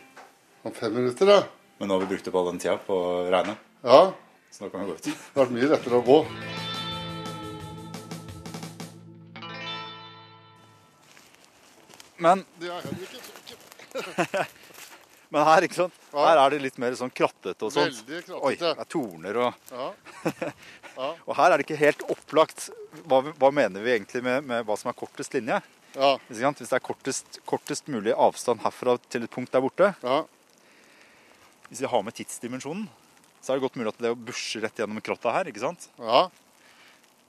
Om 0.66 0.72
fem 0.74 0.94
minutter, 0.94 1.30
ja. 1.30 1.42
Men 1.78 1.88
nå 1.90 1.94
har 1.98 2.06
vi 2.06 2.10
brukt 2.14 2.28
opp 2.30 2.38
all 2.40 2.50
den 2.50 2.58
tida 2.62 2.78
på 2.86 2.94
å 2.96 3.30
regne, 3.30 3.56
Ja. 3.84 4.12
så 4.50 4.64
nå 4.64 4.70
kan 4.72 4.80
vi 4.80 4.86
gå 4.90 4.96
ut. 4.96 5.02
Det 5.04 5.14
har 5.34 5.44
vært 5.44 5.56
mye 5.58 5.68
lettere 5.74 6.00
å 6.00 6.06
gå. 6.06 6.18
Men, 12.18 12.44
er 12.60 12.82
men 15.28 15.44
her, 15.44 15.66
ikke 15.66 15.76
sant? 15.82 15.96
Her 16.16 16.40
er 16.40 16.54
det 16.54 16.60
litt 16.64 16.78
mer 16.80 16.96
sånn 16.96 17.12
krattete 17.12 17.66
og 17.68 17.74
sånt. 17.74 17.92
Veldig 17.92 18.22
krattete. 18.24 18.40
Oi, 18.48 18.54
det 18.60 18.72
er 18.72 18.88
torner 18.96 19.40
og 19.44 19.72
Ja. 19.72 19.90
Og 20.96 21.36
her 21.36 21.52
er 21.52 21.58
det 21.60 21.66
ikke 21.66 21.78
helt 21.80 22.02
opplagt 22.12 22.70
hva, 23.06 23.20
hva 23.36 23.50
mener 23.52 23.82
vi 23.84 23.92
egentlig 23.96 24.22
med, 24.24 24.44
med 24.48 24.64
hva 24.66 24.76
som 24.80 24.88
er 24.90 24.96
kortest 24.96 25.34
linje. 25.36 25.60
Ja. 25.96 26.14
Hvis 26.28 26.40
det 26.40 26.72
er 26.72 26.82
kortest, 26.84 27.38
kortest 27.48 27.88
mulig 27.88 28.12
avstand 28.16 28.60
herfra 28.64 28.96
til 29.08 29.24
et 29.24 29.30
punkt 29.32 29.52
der 29.52 29.60
borte, 29.64 29.94
Ja. 30.02 30.22
hvis 31.68 31.80
vi 31.80 31.86
har 31.90 32.02
med 32.02 32.14
tidsdimensjonen, 32.14 32.88
så 33.42 33.52
er 33.52 33.56
det 33.58 33.66
godt 33.68 33.76
mulig 33.78 33.92
at 33.92 33.98
det 34.02 34.10
å 34.12 34.18
busje 34.18 34.60
rett 34.62 34.76
gjennom 34.76 35.00
krotta 35.04 35.32
her, 35.32 35.44
ikke 35.50 35.62
sant? 35.62 35.88
Ja. 35.98 36.26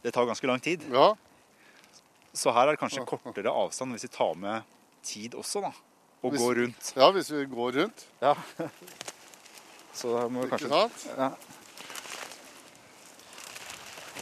Det 0.03 0.13
tar 0.13 0.25
ganske 0.29 0.47
lang 0.47 0.59
tid. 0.63 0.83
Ja. 0.91 1.13
Så 2.37 2.51
her 2.53 2.67
er 2.67 2.75
det 2.75 2.81
kanskje 2.81 3.05
kortere 3.07 3.49
avstand 3.51 3.95
hvis 3.95 4.05
vi 4.07 4.11
tar 4.13 4.35
med 4.37 4.63
tid 5.03 5.33
også, 5.37 5.61
da. 5.61 5.71
Og 6.23 6.31
Hvis- 6.33 6.41
går 6.41 6.55
rundt. 6.63 6.93
ja, 6.97 7.11
hvis 7.11 7.29
vi 7.31 7.45
går 7.45 7.71
rundt. 7.81 8.05
Ja. 8.21 8.35
Så 9.97 10.11
da 10.13 10.27
må 10.29 10.41
vi 10.43 10.47
Ikke 10.51 10.57
kanskje 10.57 11.15
sant? 11.15 11.37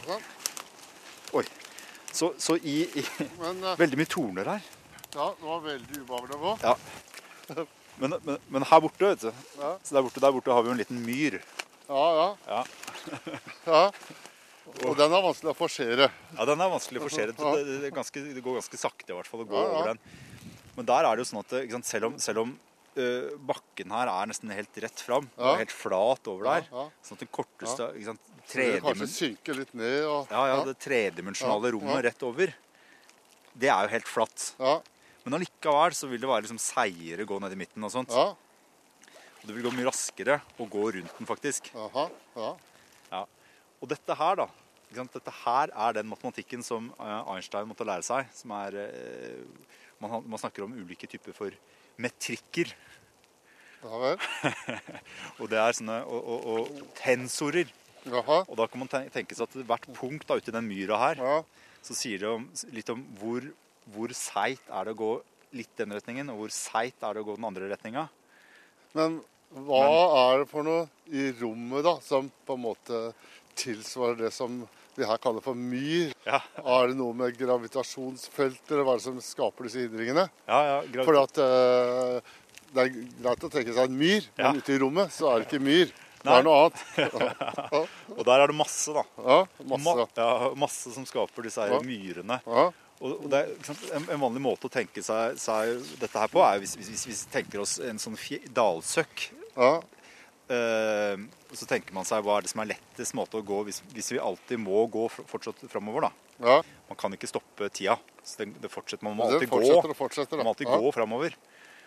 Ja. 0.06 0.16
Sånn. 0.16 1.40
Oi. 1.40 1.44
Så, 2.16 2.30
så 2.40 2.56
i, 2.56 2.76
i 2.96 3.02
Men 3.40 3.58
uh, 3.64 3.74
Veldig 3.76 3.98
mye 4.00 4.08
torner 4.08 4.48
her. 4.54 4.68
ja, 5.16 5.26
det 5.36 5.48
var 5.48 5.64
veldig 5.64 6.02
ubehagelig 6.02 6.36
å 6.36 6.42
gå. 6.44 6.52
Ja. 6.62 7.64
Men, 7.96 8.14
men, 8.24 8.38
men 8.52 8.66
her 8.68 8.80
borte, 8.84 9.10
vet 9.10 9.26
du. 9.26 9.42
Ja. 9.60 9.72
Så 9.82 9.96
der 9.96 10.04
borte, 10.04 10.22
der 10.22 10.32
borte 10.36 10.52
har 10.52 10.64
vi 10.64 10.70
jo 10.70 10.76
en 10.76 10.80
liten 10.80 11.02
myr. 11.04 11.38
Ja, 11.88 12.04
ja. 12.20 12.28
Ja. 12.48 12.62
ja. 13.72 13.82
Og 14.84 14.96
den 14.98 15.12
er 15.14 15.24
vanskelig 15.24 15.52
å 15.52 15.56
forsere. 15.56 16.08
Ja, 16.36 16.46
den 16.48 16.62
er 16.62 16.72
vanskelig 16.72 17.00
å 17.00 17.06
forsere. 17.06 17.36
Det, 17.38 17.64
det, 17.64 17.76
det, 17.86 17.92
ganske, 17.96 18.22
det 18.36 18.44
går 18.44 18.58
ganske 18.60 18.80
sakte 18.80 19.12
i 19.12 19.16
hvert 19.16 19.30
fall 19.30 19.44
å 19.44 19.48
gå 19.48 19.60
over 19.60 19.92
den. 19.92 20.00
Men 20.76 20.88
der 20.88 21.08
er 21.08 21.16
det 21.16 21.24
jo 21.24 21.30
sånn 21.30 21.44
at 21.44 21.54
sant, 21.72 21.88
selv 21.88 22.10
om, 22.10 22.16
selv 22.20 22.44
om 22.44 22.56
bakken 22.96 23.90
her 23.92 24.08
er 24.08 24.26
nesten 24.30 24.50
helt 24.54 24.76
rett 24.82 25.00
fram, 25.04 25.28
Ja. 25.36 25.50
og 25.52 25.58
helt 25.60 25.72
flat 25.74 26.28
over 26.32 26.44
der, 26.44 26.66
Ja, 26.72 26.84
ja. 26.84 26.90
sånn 27.04 27.12
at 27.18 27.18
det 27.20 27.30
korteste 27.32 27.88
ikke 27.94 28.16
det 28.16 28.46
tredimen- 28.48 28.82
kanskje 28.82 29.08
synker 29.36 29.54
litt 29.58 29.74
ned. 29.74 30.04
Og, 30.04 30.28
ja, 30.30 30.46
ja, 30.46 30.64
det 30.64 30.78
tredimensjonale 30.78 31.68
Ja, 31.68 31.68
ja. 31.68 31.76
rommet 31.76 32.04
rett 32.04 32.22
over, 32.22 32.54
det 33.58 33.68
er 33.68 33.82
jo 33.82 33.88
helt 33.88 34.08
flatt. 34.08 34.54
ja, 34.58 34.80
Men 35.24 35.40
allikevel 35.40 35.90
så 35.92 36.08
vil 36.08 36.20
det 36.20 36.28
være 36.28 36.42
liksom 36.46 36.58
seigere 36.62 37.26
gå 37.26 37.40
ned 37.40 37.52
i 37.52 37.56
midten 37.56 37.82
og 37.84 37.90
sånt. 37.90 38.10
ja. 38.10 38.28
Og 38.30 39.46
det 39.46 39.54
vil 39.54 39.64
gå 39.70 39.74
mye 39.76 39.86
raskere 39.90 40.40
å 40.58 40.68
gå 40.68 40.92
rundt 40.94 41.18
den, 41.18 41.26
faktisk. 41.26 41.70
Aha, 41.74 42.10
ja. 42.36 42.56
Ja. 43.12 43.24
Og 43.82 43.88
dette 43.88 44.14
her, 44.16 44.34
da. 44.36 44.46
Ikke? 44.92 45.12
Dette 45.12 45.30
her 45.44 45.68
er 45.74 45.92
den 45.92 46.06
matematikken 46.08 46.62
som 46.64 46.92
eh, 46.98 47.22
Einstein 47.34 47.66
måtte 47.68 47.84
lære 47.84 48.02
seg. 48.04 48.26
Som 48.32 48.50
er 48.52 48.74
eh, 48.74 49.44
man 50.00 50.38
snakker 50.38 50.62
om 50.64 50.72
ulike 50.72 51.06
typer 51.08 51.32
for 51.34 51.50
metrikker. 52.02 52.72
Ja. 53.86 54.14
Og 55.40 55.50
det 55.52 55.58
er 55.60 55.76
sånne 55.76 56.00
og, 56.08 56.18
og, 56.32 56.46
og 56.52 56.96
tensorer. 56.98 57.68
Jaha. 58.06 58.40
Og 58.46 58.56
da 58.58 58.66
kan 58.70 58.82
man 58.82 58.90
tenke 58.90 59.34
seg 59.36 59.46
at 59.46 59.56
hvert 59.68 59.86
punkt 59.96 60.26
da, 60.28 60.38
ute 60.38 60.50
i 60.52 60.54
den 60.54 60.66
myra 60.68 60.98
her, 61.08 61.22
Ja. 61.22 61.36
så 61.82 61.94
sier 61.98 62.22
det 62.22 62.28
om, 62.30 62.44
litt 62.74 62.90
om 62.92 63.02
hvor, 63.20 63.46
hvor 63.94 64.14
seigt 64.14 64.68
er 64.70 64.86
det 64.86 64.94
å 64.94 65.00
gå 65.00 65.12
litt 65.56 65.72
den 65.78 65.94
retningen, 65.94 66.30
og 66.30 66.44
hvor 66.44 66.54
seigt 66.54 67.02
er 67.06 67.14
det 67.16 67.22
å 67.24 67.28
gå 67.30 67.36
den 67.38 67.48
andre 67.48 67.70
retninga. 67.70 68.06
Men 68.96 69.20
hva 69.66 69.82
er 70.30 70.42
det 70.42 70.48
for 70.50 70.66
noe 70.66 70.86
i 71.10 71.28
rommet 71.38 71.86
da, 71.86 71.96
som 72.02 72.30
på 72.46 72.56
en 72.56 72.64
måte 72.66 73.02
tilsvarer 73.58 74.26
det 74.26 74.32
som 74.34 74.64
vi 74.98 75.06
her 75.08 75.18
kaller 75.22 75.44
for 75.44 75.54
myr? 75.58 76.12
Ja, 76.26 76.40
Er 76.64 76.88
det 76.90 76.96
noe 76.98 77.14
med 77.16 77.36
gravitasjonsfeltet, 77.38 78.70
eller 78.72 78.84
hva 78.86 78.94
er 78.96 79.02
det 79.02 79.06
som 79.06 79.20
skaper 79.24 79.68
disse 79.68 79.84
hindringene? 79.84 80.26
ja, 80.48 80.60
ja 80.82 81.04
For 81.06 81.20
at 81.22 81.38
uh, 81.42 82.20
det 82.74 82.82
er 82.82 82.96
greit 83.22 83.44
å 83.46 83.50
tenke 83.52 83.72
seg 83.76 83.84
en 83.90 83.98
myr, 84.00 84.26
Ja. 84.36 84.50
men 84.50 84.60
ute 84.60 84.74
i 84.74 84.78
rommet 84.82 85.12
så 85.14 85.30
er 85.32 85.38
det 85.44 85.48
ikke 85.50 85.62
myr. 85.64 85.92
Det 86.26 86.32
er 86.34 86.42
noe 86.42 86.64
annet. 86.64 86.80
Og 88.16 88.24
der 88.26 88.40
er 88.42 88.50
det 88.50 88.56
masse, 88.58 88.90
da. 88.96 89.04
Ja, 89.22 89.36
masse. 89.70 89.84
Ma 89.84 90.06
ja, 90.18 90.50
masse 90.58 90.90
som 90.96 91.06
skaper 91.06 91.46
disse 91.46 91.62
her 91.62 91.76
Ja. 91.76 91.80
myrene. 91.86 92.40
Og 92.96 93.28
er, 93.36 93.52
en, 93.92 94.06
en 94.10 94.20
vanlig 94.22 94.40
måte 94.42 94.66
å 94.66 94.72
tenke 94.72 95.02
seg, 95.04 95.36
seg 95.38 95.84
dette 96.00 96.16
her 96.18 96.30
på, 96.32 96.40
er 96.42 96.58
hvis, 96.62 96.74
hvis, 96.80 96.90
hvis 97.06 97.06
vi 97.26 97.32
tenker 97.34 97.60
oss 97.62 97.76
en 97.84 98.00
sånn 98.02 98.16
dalsøkk. 98.56 99.28
ja, 99.56 99.76
Eh, 100.46 101.16
og 101.56 101.62
så 101.62 101.68
tenker 101.70 101.94
man 101.96 102.04
seg 102.04 102.20
hva 102.20 102.34
er 102.36 102.44
det 102.44 102.50
som 102.52 102.60
er 102.60 102.74
lettest 102.74 103.14
måte 103.16 103.38
å 103.40 103.44
gå 103.46 103.62
hvis, 103.64 103.78
hvis 103.94 104.10
vi 104.12 104.18
alltid 104.20 104.60
må 104.60 104.82
gå 104.92 105.06
fortsatt 105.08 105.62
framover. 105.72 106.04
da. 106.04 106.10
ja. 106.44 106.56
Man 106.90 106.98
kan 107.00 107.16
ikke 107.16 107.30
stoppe 107.30 107.70
tida. 107.72 107.96
Så 108.20 108.42
det, 108.42 108.50
det 108.60 108.68
fortsetter, 108.68 109.06
man 109.06 109.16
må 109.16 109.24
alltid 109.24 109.48
gå. 109.48 109.62
fortsetter. 109.96 110.36
Man 110.36 110.44
må 110.44 110.52
alltid 110.52 110.68
ja. 110.68 110.76
gå 110.76 110.92
framover. 110.92 111.38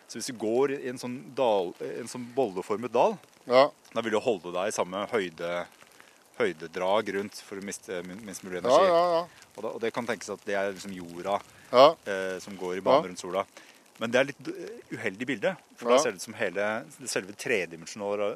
Så 0.10 0.18
hvis 0.18 0.32
du 0.32 0.40
går 0.42 0.74
i 0.74 0.90
en 0.90 0.98
sånn, 0.98 1.20
dal, 1.38 1.70
en 1.86 2.10
sånn 2.10 2.26
bolleformet 2.34 2.90
dal, 2.96 3.14
Ja, 3.46 3.68
da 3.94 4.02
vil 4.02 4.18
du 4.18 4.20
holde 4.26 4.56
deg 4.56 4.72
i 4.72 4.74
samme 4.74 5.04
høyde, 5.12 5.52
høydedrag 6.40 7.14
rundt 7.20 7.44
for 7.46 7.62
å 7.62 7.66
miste 7.70 8.02
minst 8.10 8.42
mulig 8.42 8.58
ja, 8.58 8.64
energi. 8.64 8.90
ja. 8.90 9.04
ja. 9.20 9.46
Og, 9.54 9.62
da, 9.62 9.70
og 9.70 9.80
det 9.86 9.94
kan 9.94 10.10
tenkes 10.10 10.34
at 10.34 10.42
det 10.50 10.58
er 10.58 10.74
liksom 10.74 10.98
jorda 10.98 11.38
ja. 11.70 11.86
eh, 12.10 12.38
som 12.42 12.58
går 12.58 12.80
i 12.80 12.84
bane 12.90 13.12
rundt 13.12 13.22
sola. 13.22 13.46
Men 14.00 14.12
det 14.14 14.20
er 14.20 14.30
litt 14.30 14.48
eh, 14.48 14.96
uheldig 14.96 15.28
bilde. 15.28 15.56
For 15.76 15.90
Ja. 15.90 15.96
da 15.98 16.04
ser 16.04 16.12
det 16.16 16.22
ut 16.22 16.28
som 16.28 16.38
hele 16.40 16.68
det 17.00 17.10
selve 17.12 17.36
tredimensjonale 17.36 18.30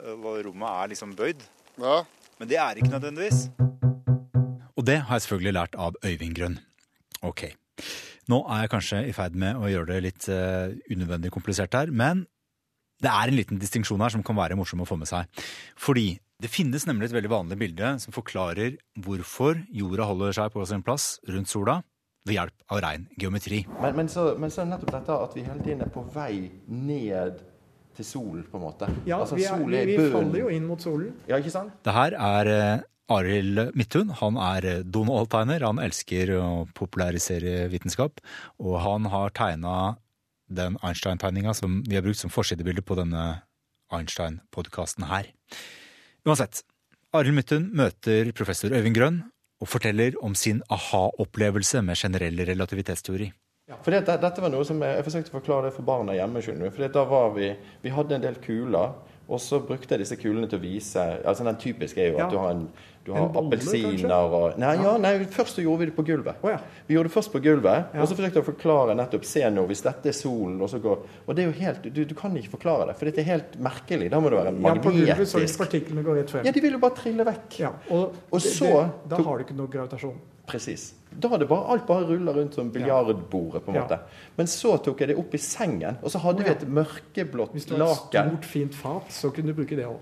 rommet 0.43 0.69
er 0.69 0.91
liksom 0.93 1.15
bøyd. 1.15 1.41
ja. 1.79 2.03
Men 2.39 2.49
det 2.49 2.57
er 2.57 2.75
ikke 2.81 2.89
nødvendigvis. 2.89 3.43
Og 4.75 4.83
det 4.85 4.97
har 5.05 5.15
jeg 5.15 5.21
selvfølgelig 5.21 5.53
lært 5.53 5.75
av 5.79 5.93
Øyvind 6.03 6.35
Grønn. 6.35 6.57
Ok. 7.21 7.43
Nå 8.27 8.39
er 8.49 8.63
jeg 8.63 8.71
kanskje 8.73 8.99
i 9.07 9.13
ferd 9.15 9.35
med 9.37 9.55
å 9.55 9.69
gjøre 9.69 9.93
det 9.93 9.99
litt 10.03 10.27
uh, 10.33 10.73
unødvendig 10.91 11.31
komplisert 11.31 11.77
her, 11.77 11.91
men 11.93 12.25
det 13.03 13.11
er 13.11 13.29
en 13.29 13.37
liten 13.37 13.61
distinksjon 13.61 14.01
her 14.01 14.09
som 14.15 14.23
kan 14.25 14.35
være 14.35 14.57
morsom 14.59 14.81
å 14.83 14.87
få 14.89 14.97
med 14.99 15.07
seg. 15.07 15.29
Fordi 15.79 16.17
det 16.41 16.51
finnes 16.51 16.87
nemlig 16.89 17.11
et 17.11 17.15
veldig 17.15 17.31
vanlig 17.31 17.59
bilde 17.61 17.93
som 18.03 18.15
forklarer 18.15 18.77
hvorfor 19.05 19.61
jorda 19.71 20.07
holder 20.09 20.35
seg 20.35 20.51
på 20.55 20.65
sin 20.67 20.83
plass 20.83 21.19
rundt 21.29 21.51
sola 21.51 21.81
ved 22.27 22.37
hjelp 22.37 22.71
av 22.71 22.81
ren 22.83 23.07
geometri. 23.19 23.63
Men, 23.81 23.97
men, 23.97 24.11
så, 24.11 24.33
men 24.39 24.51
så 24.51 24.63
er 24.63 24.69
det 24.69 24.75
nettopp 24.77 24.93
dette 24.95 25.17
at 25.25 25.35
vi 25.37 25.43
hele 25.47 25.65
tiden 25.65 25.83
er 25.85 25.91
på 25.91 26.05
vei 26.13 26.35
ned 26.67 27.41
til 27.93 28.07
solen, 28.07 28.45
på 28.49 28.57
en 28.57 28.63
måte. 28.63 28.89
Ja, 29.05 29.19
altså, 29.21 29.37
vi, 29.37 29.45
er, 29.45 29.59
sol 29.59 29.69
vi, 29.69 29.77
er 29.81 29.91
vi 29.91 30.09
faller 30.13 30.39
jo 30.39 30.49
inn 30.53 30.65
mot 30.65 30.81
solen. 30.81 31.13
Ja, 31.29 31.37
ikke 31.37 31.53
sant? 31.53 31.75
Det 31.85 31.93
her 31.93 32.15
er 32.17 32.49
eh, 32.53 32.85
Arild 33.13 33.61
Midthun. 33.77 34.13
Han 34.21 34.39
er 34.41 34.69
eh, 34.69 34.81
Donald-tegner. 34.81 35.65
Han 35.67 35.81
elsker 35.83 36.33
å 36.39 36.47
popularisere 36.77 37.67
vitenskap. 37.73 38.23
Og 38.63 38.79
han 38.81 39.11
har 39.13 39.35
tegna 39.37 39.77
den 40.53 40.77
Einstein-tegninga 40.81 41.53
som 41.57 41.81
vi 41.87 41.97
har 41.97 42.05
brukt 42.05 42.21
som 42.21 42.33
forsidebilde 42.33 42.83
på 42.85 42.97
denne 42.99 43.43
Einstein-podkasten 43.93 45.09
her. 45.11 45.29
Uansett. 46.25 46.63
Arild 47.13 47.37
Midthun 47.37 47.69
møter 47.77 48.31
professor 48.33 48.73
Øyvind 48.73 48.97
Grønn 48.97 49.21
og 49.63 49.69
forteller 49.71 50.17
om 50.23 50.35
sin 50.35 50.59
aha-opplevelse 50.73 51.81
med 51.87 51.99
generell 51.99 52.43
relativitetsteori. 52.51 53.31
For 53.79 53.95
det, 53.95 54.03
dette 54.19 54.43
var 54.43 54.51
noe 54.51 54.65
som 54.67 54.81
jeg, 54.83 54.97
jeg 54.99 55.05
forsøkte 55.07 55.31
å 55.31 55.37
forklare 55.37 55.69
det 55.69 55.75
for 55.77 55.87
barna 55.87 56.15
hjemme. 56.17 56.41
For 56.43 56.93
da 56.97 57.03
var 57.07 57.31
vi, 57.37 57.53
vi 57.81 57.93
hadde 57.95 58.17
en 58.17 58.25
del 58.25 58.39
kuler, 58.43 58.91
og 59.33 59.41
så 59.41 59.59
brukte 59.65 59.95
jeg 59.95 60.03
disse 60.05 60.15
kulene 60.21 60.47
til 60.49 60.59
å 60.59 60.61
vise 60.63 61.03
altså 61.25 61.43
Den 61.47 61.57
typiske 61.61 61.97
er 62.01 62.11
jo 62.11 62.17
Ja. 62.19 62.25
at 62.27 62.31
du 62.31 62.37
har, 62.37 62.51
en, 62.53 62.67
du 63.05 63.11
har 63.13 63.29
appelsiner 63.41 64.13
og 64.13 64.57
Nei, 64.61 64.75
ja, 64.79 64.93
nei, 64.97 65.13
først 65.25 65.57
så 65.57 65.63
gjorde 65.65 65.79
vi 65.81 65.85
det 65.89 65.95
på 65.97 66.05
gulvet. 66.07 66.35
Oh, 66.43 66.49
ja. 66.53 66.59
Vi 66.87 66.95
gjorde 66.95 67.09
det 67.09 67.15
først 67.17 67.31
på 67.33 67.41
gulvet, 67.43 67.89
Ja. 67.93 68.01
og 68.01 68.07
så 68.07 68.15
forsøkte 68.15 68.39
jeg 68.39 68.43
å 68.45 68.47
forklare 68.53 68.95
nettopp 68.95 69.25
Se 69.25 69.43
nå, 69.49 69.65
hvis 69.67 69.81
dette 69.83 70.07
er 70.09 70.15
solen, 70.15 70.61
og 70.61 70.69
så 70.69 70.79
går 70.79 70.99
Og 71.27 71.35
det 71.35 71.43
er 71.43 71.51
jo 71.51 71.57
helt 71.59 71.81
Du, 71.93 72.05
du 72.05 72.13
kan 72.15 72.31
ikke 72.37 72.53
forklare 72.57 72.87
det, 72.87 72.95
for 72.97 73.05
dette 73.05 73.19
er 73.19 73.29
helt 73.33 73.57
merkelig. 73.59 74.09
Da 74.09 74.19
må 74.19 74.29
det 74.29 74.39
være 74.39 74.53
magnetisk. 74.53 74.63
Ja, 74.63 74.83
på 74.83 74.91
gulvet 74.95 75.27
så 75.33 75.39
vil 75.43 75.57
partiklene 75.65 76.03
gå 76.05 76.15
rett 76.15 76.29
frem. 76.29 76.45
Ja, 76.45 76.51
de 76.51 76.61
vil 76.61 76.71
jo 76.77 76.79
bare 76.79 76.95
trille 76.95 77.25
vekk. 77.25 77.59
Ja, 77.59 77.73
og, 77.89 78.13
Og 78.31 78.39
det- 78.39 78.51
så- 78.53 78.91
det, 79.03 79.09
Da 79.09 79.23
har 79.23 79.37
du 79.37 79.43
ikke 79.43 79.55
noe 79.57 79.67
gravitasjon. 79.67 80.15
Presis. 80.47 80.93
Da 81.19 81.29
hadde 81.29 81.45
bare, 81.47 81.67
alt 81.71 81.85
bare 81.87 82.05
rulla 82.09 82.33
rundt 82.35 82.55
som 82.57 82.69
biljardbordet, 82.73 83.63
på 83.63 83.69
en 83.71 83.75
Ja. 83.75 83.81
måte. 83.85 83.99
Men 84.37 84.47
så 84.47 84.77
tok 84.83 84.99
jeg 84.99 85.07
det 85.09 85.17
opp 85.17 85.33
i 85.33 85.37
sengen, 85.37 85.97
og 86.03 86.09
så 86.11 86.19
hadde 86.19 86.41
Å, 86.41 86.43
vi 86.43 86.49
et 86.51 86.67
mørkeblått 86.67 87.53
Hvis 87.53 87.65
du 87.65 87.75
hadde 87.75 87.91
et 87.91 87.97
stort, 87.97 88.45
fint 88.45 88.75
fat, 88.75 89.05
så 89.09 89.31
kunne 89.33 89.47
du 89.47 89.53
bruke 89.53 89.75
det 89.75 89.85
òg. 89.85 89.97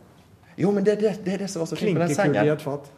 Jo, 0.58 0.72
men 0.72 0.84
det, 0.84 1.00
det, 1.00 1.24
det 1.26 1.34
er 1.34 1.38
det 1.38 1.50
som 1.50 1.60
var 1.62 1.68
så 1.68 1.76
fint 1.78 1.94
med 1.98 2.08
den 2.08 2.12
i 2.12 2.14
sengen. 2.16 2.48
et 2.48 2.62
fat. 2.62 2.90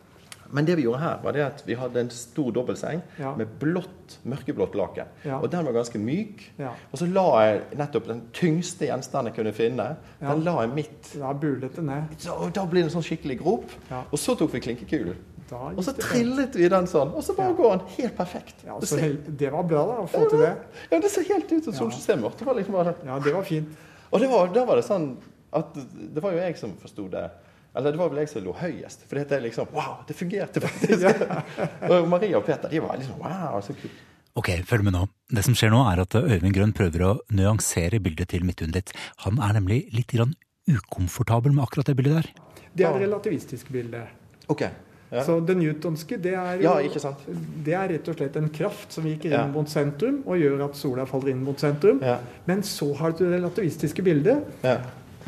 Men 0.54 0.66
det 0.66 0.76
vi 0.78 0.84
gjorde 0.84 1.00
her, 1.00 1.18
var 1.24 1.32
det 1.34 1.42
at 1.42 1.64
vi 1.66 1.74
hadde 1.74 2.00
en 2.00 2.10
stor 2.12 2.52
dobbeltseng 2.52 3.02
Ja. 3.20 3.34
med 3.36 3.48
blått, 3.60 4.20
mørkeblått 4.24 4.76
laken. 4.76 5.06
Ja. 5.26 5.40
Og 5.40 5.50
den 5.50 5.66
var 5.66 5.74
ganske 5.74 5.98
myk. 5.98 6.44
Ja. 6.60 6.70
Og 6.92 7.00
så 7.00 7.08
la 7.12 7.24
jeg 7.46 7.62
nettopp 7.78 8.06
den 8.08 8.22
tyngste 8.34 8.86
gjenstanden 8.86 9.34
jeg 9.34 9.36
kunne 9.36 9.54
finne, 9.54 9.98
Ja. 10.22 10.30
den 10.36 10.44
la 10.44 10.62
jeg 10.62 10.70
midt. 10.76 11.14
Da 11.20 11.34
bulet 11.34 11.76
det 11.76 11.84
ned. 11.84 12.04
Så, 12.20 12.30
og 12.40 12.54
da 12.54 12.66
blir 12.66 12.84
det 12.84 12.94
en 12.94 13.02
sånn 13.02 13.18
skikkelig 13.18 13.40
grop. 13.40 13.66
Ja. 13.90 14.04
Og 14.12 14.20
så 14.20 14.38
tok 14.38 14.52
vi 14.54 14.60
klinkekulen. 14.60 15.16
Og 15.52 15.84
så 15.84 15.94
trillet 15.98 16.56
vi 16.56 16.70
den 16.72 16.88
sånn, 16.88 17.12
og 17.14 17.24
så 17.24 17.36
bare 17.36 17.52
Ja. 17.52 17.58
går 17.58 17.78
den 17.78 17.88
helt 17.98 18.16
perfekt. 18.18 18.64
Ja, 18.66 18.80
det, 18.80 18.88
ser, 18.90 19.14
det 19.28 19.52
var 19.52 19.64
bra 19.64 19.86
da, 19.90 19.98
å 20.04 20.08
få 20.10 20.30
til 20.30 20.40
det. 20.40 20.56
ja, 20.92 21.00
det 21.00 21.12
ser 21.12 21.24
helt 21.30 21.52
ut 21.52 21.64
som 21.64 21.74
solsystemet 21.74 22.24
vårt. 22.24 22.38
Det 22.40 22.46
var 22.46 22.56
liksom 22.56 22.74
bare 22.74 22.94
sånn. 22.94 23.08
Ja, 23.12 23.20
det 23.20 23.34
var 23.34 23.44
fint. 23.44 23.68
Og 24.12 24.20
det 24.22 24.30
var, 24.30 24.48
da 24.54 24.66
var 24.66 24.76
det 24.76 24.86
sånn 24.86 25.18
at 25.54 25.74
det 25.76 26.22
var 26.24 26.32
jo 26.34 26.40
jeg 26.40 26.58
som 26.58 26.74
forsto 26.78 27.10
det. 27.10 27.30
Eller 27.76 27.92
det 27.92 27.98
var 28.00 28.10
vel 28.10 28.20
jeg 28.22 28.30
som 28.30 28.44
lå 28.46 28.54
høyest. 28.54 29.06
For 29.10 29.18
det 29.18 29.32
er 29.34 29.42
liksom 29.42 29.68
Wow, 29.74 30.04
det 30.08 30.16
fungerte 30.16 30.62
faktisk! 30.62 31.06
og 31.90 32.08
Maria 32.10 32.38
og 32.38 32.46
Peter 32.46 32.70
de 32.70 32.80
var 32.80 32.98
liksom 32.98 33.18
Wow, 33.22 33.60
så 33.66 33.74
kult. 33.74 34.02
Ok, 34.36 34.50
følg 34.66 34.84
med 34.86 34.94
nå. 34.94 35.04
Det 35.30 35.44
som 35.46 35.54
skjer 35.58 35.70
nå 35.74 35.82
er 35.92 36.00
at 36.02 36.16
Øyvind 36.18 36.54
Grønn 36.56 36.74
prøver 36.74 37.04
å 37.06 37.12
nyansere 37.34 38.00
bildet 38.02 38.30
til 38.34 38.46
Midthun 38.46 38.74
litt. 38.74 38.94
Han 39.26 39.38
er 39.42 39.54
nemlig 39.60 39.84
litt 39.94 40.10
grann 40.14 40.34
ukomfortabel 40.70 41.54
med 41.54 41.64
akkurat 41.66 41.86
det 41.90 41.96
bildet 42.00 42.16
der. 42.22 42.30
Det 42.74 42.86
er 42.88 42.94
det 42.98 43.04
relativistiske 43.08 43.74
bildet. 43.74 44.10
OK. 44.50 44.64
Ja. 45.14 45.24
Så 45.24 45.40
det 45.46 45.56
newtonske, 45.60 46.18
det 46.22 46.34
er 46.34 46.56
jo 46.58 46.64
Ja, 46.64 46.74
ikke 46.82 47.00
sant? 47.00 47.18
Det 47.66 47.74
er 47.78 47.88
rett 47.94 48.08
og 48.10 48.16
slett 48.18 48.36
en 48.40 48.50
kraft 48.50 48.92
som 48.96 49.06
Ja. 49.06 49.44
inn 49.46 49.52
mot 49.54 49.70
sentrum 49.70 50.24
og 50.26 50.38
gjør 50.42 50.66
at 50.66 50.76
sola 50.76 51.06
faller 51.06 51.30
inn 51.36 51.44
mot 51.44 51.60
sentrum. 51.60 52.00
Ja. 52.02 52.18
Men 52.48 52.62
så 52.64 52.94
har 52.98 53.12
du 53.12 53.24
det 53.30 53.40
relativistiske 53.40 54.02
bildet, 54.04 54.44
Ja. 54.64 54.78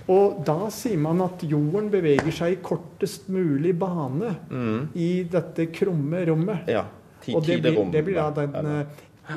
og 0.08 0.44
da 0.46 0.70
sier 0.70 0.98
man 0.98 1.22
at 1.22 1.42
jorden 1.44 1.90
beveger 1.92 2.32
seg 2.32 2.52
i 2.54 2.62
kortest 2.62 3.30
mulig 3.30 3.78
bane 3.78 4.36
i 4.96 5.24
dette 5.24 5.68
krumme 5.72 6.26
rommet. 6.28 6.66
Mm. 6.66 6.70
ja. 6.70 6.86
Og 7.34 7.44
det 7.46 7.62
blir, 7.62 7.92
det 7.92 8.04
blir 8.06 8.16
da 8.16 8.30
den 8.46 8.54
eh, 8.66 8.86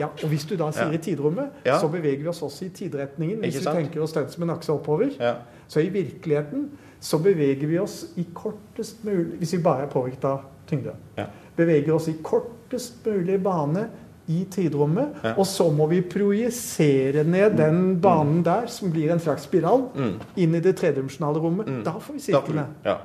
ja, 0.00 0.06
og 0.06 0.28
Hvis 0.28 0.44
du 0.46 0.56
da 0.56 0.70
sier 0.70 0.90
Ja. 0.90 0.92
i 0.92 0.98
tidrommet, 0.98 1.50
Ja. 1.64 1.78
så 1.78 1.88
beveger 1.88 2.18
vi 2.22 2.28
oss 2.28 2.42
også 2.42 2.64
i 2.66 2.68
tidretningen. 2.68 3.38
Hvis 3.40 3.60
vi 3.60 3.64
tenker 3.64 4.02
oss 4.02 4.12
den 4.12 4.28
som 4.28 4.42
en 4.42 4.50
akse 4.50 4.68
oppover. 4.72 5.10
Ja. 5.18 5.34
Så 5.68 5.80
i 5.80 5.88
virkeligheten 5.88 6.70
så 7.00 7.18
beveger 7.22 7.66
vi 7.70 7.78
oss 7.78 8.06
i 8.16 8.24
kortest 8.34 9.04
mulig 9.04 9.38
Hvis 9.38 9.52
vi 9.52 9.58
bare 9.62 9.82
er 9.86 9.90
påvirket 9.92 10.24
av 10.24 10.40
tyngde. 10.66 10.92
Ja. 11.16 11.26
Beveger 11.56 11.94
oss 11.94 12.08
i 12.08 12.16
kortest 12.22 13.04
mulig 13.06 13.42
bane 13.42 13.88
i 14.28 14.44
tidrommet. 14.50 15.14
Ja. 15.24 15.34
Og 15.38 15.46
så 15.46 15.70
må 15.72 15.86
vi 15.88 16.02
projisere 16.02 17.22
ned 17.24 17.56
den 17.56 18.00
banen 18.00 18.42
der, 18.44 18.66
som 18.68 18.90
blir 18.92 19.10
en 19.12 19.18
slags 19.20 19.42
spiral, 19.48 19.86
Mm. 19.94 20.18
inn 20.36 20.54
i 20.54 20.60
det 20.60 20.76
tredimensjonale 20.76 21.38
rommet. 21.40 21.66
Mm. 21.68 21.84
Da 21.84 21.92
får 21.98 22.12
vi 22.12 22.18
sirklene. 22.20 22.66
Ja. 22.84 22.96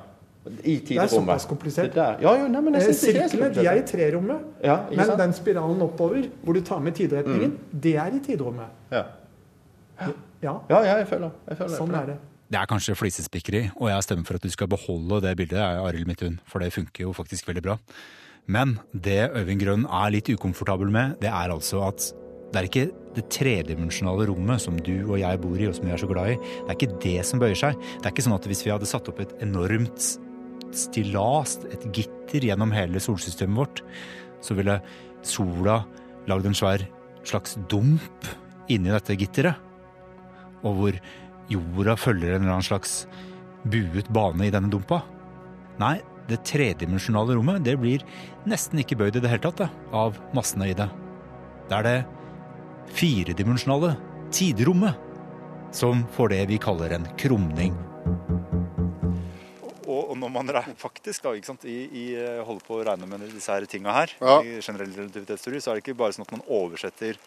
I 0.64 0.76
Det 0.76 0.98
er 0.98 1.06
såpass 1.08 1.46
komplisert. 1.48 1.94
Ja, 1.96 2.18
jo, 2.20 2.48
nei, 2.48 2.60
men 2.60 2.74
jeg 2.74 2.82
Eh, 2.90 2.92
Sirklene 2.92 3.54
de 3.54 3.66
er 3.66 3.76
i 3.76 3.82
trerommet. 3.82 4.40
Ja, 4.62 4.80
Men 4.94 5.16
den 5.18 5.32
spiralen 5.32 5.80
oppover, 5.80 6.28
hvor 6.44 6.52
du 6.52 6.60
tar 6.60 6.80
med 6.80 6.94
tidretningen, 6.94 7.56
det 7.72 7.96
er 7.96 8.06
i 8.12 8.18
tidrommet. 8.18 8.66
Ja. 8.92 9.04
Ja, 10.42 10.58
ja, 10.68 10.84
ja, 10.84 10.96
jeg 10.98 11.06
føler, 11.08 11.30
jeg 11.48 11.56
føler 11.56 11.76
sånn 11.78 11.94
er 11.94 12.06
det. 12.06 12.16
Det 12.52 12.60
er 12.60 12.68
kanskje 12.68 12.96
flisespikkeri, 12.98 13.62
og 13.80 13.88
jeg 13.88 14.04
stemmer 14.04 14.28
for 14.28 14.38
at 14.38 14.44
du 14.44 14.52
skal 14.52 14.68
beholde 14.70 15.22
det 15.24 15.32
bildet, 15.38 15.58
jeg 15.58 15.78
er 15.78 15.86
Arild 15.86 16.08
Midthun, 16.08 16.36
for 16.46 16.60
det 16.60 16.74
funker 16.74 17.06
jo 17.06 17.14
faktisk 17.16 17.48
veldig 17.48 17.62
bra. 17.64 17.78
Men 18.46 18.76
det 18.92 19.30
Øyvind 19.32 19.62
Grønn 19.62 19.86
er 19.88 20.12
litt 20.12 20.28
ukomfortabel 20.28 20.92
med, 20.92 21.16
det 21.22 21.30
er 21.32 21.54
altså 21.54 21.80
at 21.86 22.10
det 22.52 22.60
er 22.60 22.68
ikke 22.68 22.84
det 23.16 23.24
tredimensjonale 23.34 24.28
rommet 24.28 24.62
som 24.62 24.76
du 24.76 24.92
og 25.08 25.16
jeg 25.18 25.40
bor 25.42 25.56
i, 25.58 25.66
og 25.66 25.74
som 25.74 25.88
vi 25.88 25.94
er 25.94 25.98
så 25.98 26.10
glad 26.10 26.34
i. 26.34 26.36
Det 26.36 26.68
er 26.68 26.76
ikke 26.76 27.00
det 27.02 27.16
som 27.26 27.40
bøyer 27.42 27.58
seg. 27.58 27.80
Det 27.96 28.04
er 28.04 28.12
ikke 28.12 28.26
sånn 28.28 28.36
at 28.36 28.46
hvis 28.50 28.62
vi 28.62 28.70
hadde 28.70 28.90
satt 28.90 29.10
opp 29.10 29.22
et 29.24 29.34
enormt 29.42 30.06
stillas, 30.74 31.56
et 31.72 31.88
gitter 31.96 32.46
gjennom 32.46 32.74
hele 32.74 33.02
solsystemet 33.02 33.58
vårt, 33.58 33.82
så 34.44 34.54
ville 34.58 34.78
sola 35.26 35.80
lagd 36.30 36.46
en 36.46 36.56
svær 36.56 36.84
slags 37.26 37.56
dump 37.72 38.28
inni 38.70 38.92
dette 38.92 39.16
gitteret. 39.18 39.58
Og 40.64 40.78
hvor 40.78 41.02
jorda 41.52 41.96
følger 42.00 42.34
en 42.34 42.42
eller 42.44 42.56
annen 42.56 42.66
slags 42.66 43.04
buet 43.64 44.08
bane 44.12 44.46
i 44.46 44.52
denne 44.52 44.70
dumpa. 44.72 45.02
Nei, 45.80 45.98
det 46.28 46.40
tredimensjonale 46.48 47.36
rommet 47.36 47.64
det 47.66 47.76
blir 47.80 48.04
nesten 48.48 48.80
ikke 48.80 48.96
bøyd 49.00 49.18
i 49.18 49.24
det 49.24 49.32
hele 49.32 49.44
tatt 49.44 49.64
da, 49.64 49.68
av 49.92 50.16
massene 50.36 50.70
i 50.70 50.76
det. 50.76 50.88
Det 51.68 51.78
er 51.78 51.88
det 51.88 51.98
firedimensjonale 52.96 53.94
tidrommet 54.34 55.00
som 55.74 56.04
får 56.14 56.32
det 56.34 56.42
vi 56.52 56.60
kaller 56.62 56.94
en 56.96 57.06
krumning. 57.20 57.74
Og, 59.84 60.10
og 60.10 60.16
når 60.20 60.32
man 60.32 60.52
faktisk 60.80 61.26
da, 61.26 61.34
ikke 61.36 61.50
sant, 61.52 61.64
i, 61.68 61.78
i, 61.88 62.04
eh, 62.18 62.42
holder 62.46 62.66
på 62.66 62.78
å 62.78 62.84
regne 62.86 63.08
med 63.10 63.26
disse 63.34 63.52
her 63.52 63.66
tinga 63.68 63.92
her, 63.92 64.14
Ja. 64.20 64.38
i 64.42 64.60
generell 64.64 64.92
relativitetsteori, 64.94 65.60
så 65.60 65.72
er 65.72 65.80
det 65.80 65.84
ikke 65.84 65.98
bare 65.98 66.16
sånn 66.16 66.26
at 66.26 66.32
man 66.36 66.44
oversetter 66.48 67.18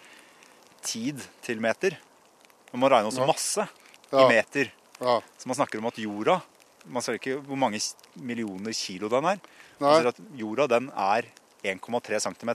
tid 0.82 1.22
til 1.46 1.62
meter. 1.62 1.98
Man 2.74 2.84
må 2.84 2.90
regne 2.92 3.12
også 3.12 3.28
Ja. 4.12 4.26
i 4.26 4.28
meter. 4.36 4.72
Ja. 5.02 5.20
Så 5.38 5.48
man 5.50 5.56
snakker 5.60 5.78
om 5.80 5.86
at 5.92 5.98
jorda 6.02 6.42
Man 6.88 7.02
ser 7.04 7.18
ikke 7.20 7.42
hvor 7.44 7.58
mange 7.60 7.80
millioner 8.16 8.72
kilo 8.74 9.10
den 9.12 9.26
er. 9.26 9.40
Man 9.80 9.90
Nei. 9.90 9.96
sier 10.00 10.08
at 10.08 10.20
jorda 10.40 10.68
den 10.72 10.90
er 10.96 11.26
1,3 11.64 12.20
cm 12.24 12.52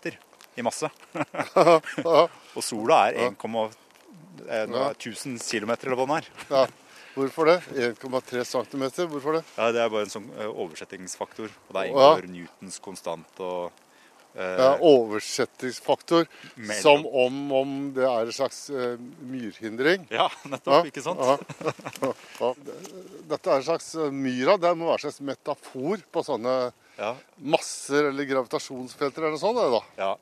i 0.56 0.62
masse. 0.64 0.88
Og 2.56 2.62
sola 2.64 3.11
er 3.11 3.18
1,1000 3.28 3.76
Ja. 4.49 4.92
km, 4.97 5.71
eller 5.82 5.97
hva 5.97 6.06
den 6.06 6.16
er. 6.16 6.30
ja. 6.50 6.66
Hvorfor 7.12 7.44
det? 7.44 7.59
1,3 7.76 8.40
cm. 8.49 8.85
Hvorfor 9.12 9.32
det? 9.37 9.42
Ja, 9.59 9.66
Det 9.73 9.80
er 9.85 9.90
bare 9.92 10.06
en 10.06 10.12
sånn 10.14 10.30
eh, 10.40 10.49
oversettingsfaktor. 10.49 11.50
Og 11.68 11.75
det 11.76 11.82
Ja. 11.90 11.92
inngår 12.16 12.25
Newtons 12.32 12.78
konstant 12.80 13.40
og 13.44 13.71
eh, 14.35 14.57
Ja, 14.61 14.71
oversettingsfaktor. 14.81 16.27
Mellom. 16.55 16.81
Som 16.83 17.07
om, 17.07 17.39
om 17.53 17.75
det 17.97 18.05
er 18.09 18.27
en 18.27 18.33
slags 18.37 18.65
eh, 18.71 18.97
myrhindring. 19.29 20.07
Ja, 20.12 20.29
nettopp. 20.49 20.89
Ikke 20.91 21.05
sant? 21.05 21.21
Ja. 21.23 22.12
Ja. 22.41 22.53
Dette 23.33 23.51
er 23.53 23.61
en 23.61 23.67
slags 23.69 23.95
eh, 23.97 24.11
Myra 24.12 24.59
det 24.61 24.75
må 24.77 24.89
være 24.91 25.01
en 25.01 25.07
slags 25.09 25.21
metafor 25.33 26.05
på 26.12 26.25
sånne 26.27 26.57
Ja. 26.99 27.15
masser 27.41 28.11
eller 28.11 28.29
gravitasjonsfelter 28.29 29.23
eller 29.25 29.37
noe 29.39 29.43
sånt. 29.43 29.59
da. 29.62 29.83
ja. 30.03 30.12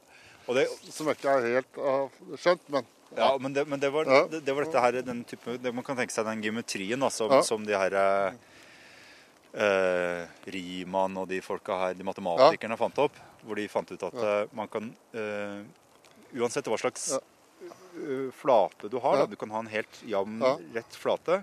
Og 0.49 0.57
det, 0.57 0.65
Som 0.91 1.07
jeg 1.11 1.19
ikke 1.21 1.31
er 1.37 1.45
helt 1.59 1.77
uh, 1.79 2.23
skjønt, 2.41 2.63
men 2.75 2.87
Ja, 3.17 3.33
men 3.43 3.53
det, 3.55 3.65
men 3.69 3.79
det, 3.83 3.91
var, 3.95 4.07
det, 4.31 4.41
det 4.47 4.55
var 4.55 4.65
dette 4.67 4.81
her, 4.83 4.97
den 5.03 5.21
type, 5.27 5.57
det 5.63 5.73
man 5.75 5.85
kan 5.87 5.99
tenke 5.99 6.15
seg 6.15 6.27
den 6.27 6.43
geometrien 6.43 6.99
da, 7.03 7.11
som, 7.11 7.31
Ja. 7.31 7.41
som 7.47 7.63
de 7.67 7.75
her 7.77 7.95
eh, 7.99 8.39
eh, 9.55 10.23
Riemann 10.55 11.19
og 11.19 11.29
de 11.31 11.41
folka 11.43 11.77
her, 11.85 11.95
de 11.99 12.07
matematikerne 12.07 12.79
fant 12.81 12.99
opp. 13.03 13.19
Hvor 13.45 13.59
de 13.59 13.69
fant 13.73 13.93
ut 13.93 14.09
at 14.11 14.19
ja. 14.21 14.33
man 14.57 14.69
kan 14.73 14.91
uh, 15.17 15.63
Uansett 16.31 16.69
hva 16.71 16.77
slags 16.79 17.09
ja. 17.17 17.21
flate 18.37 18.87
du 18.93 19.01
har, 19.03 19.17
da, 19.19 19.25
du 19.27 19.35
kan 19.39 19.51
ha 19.51 19.65
en 19.65 19.71
helt 19.73 19.97
jevn, 20.07 20.45
rett 20.77 20.95
flate. 20.95 21.41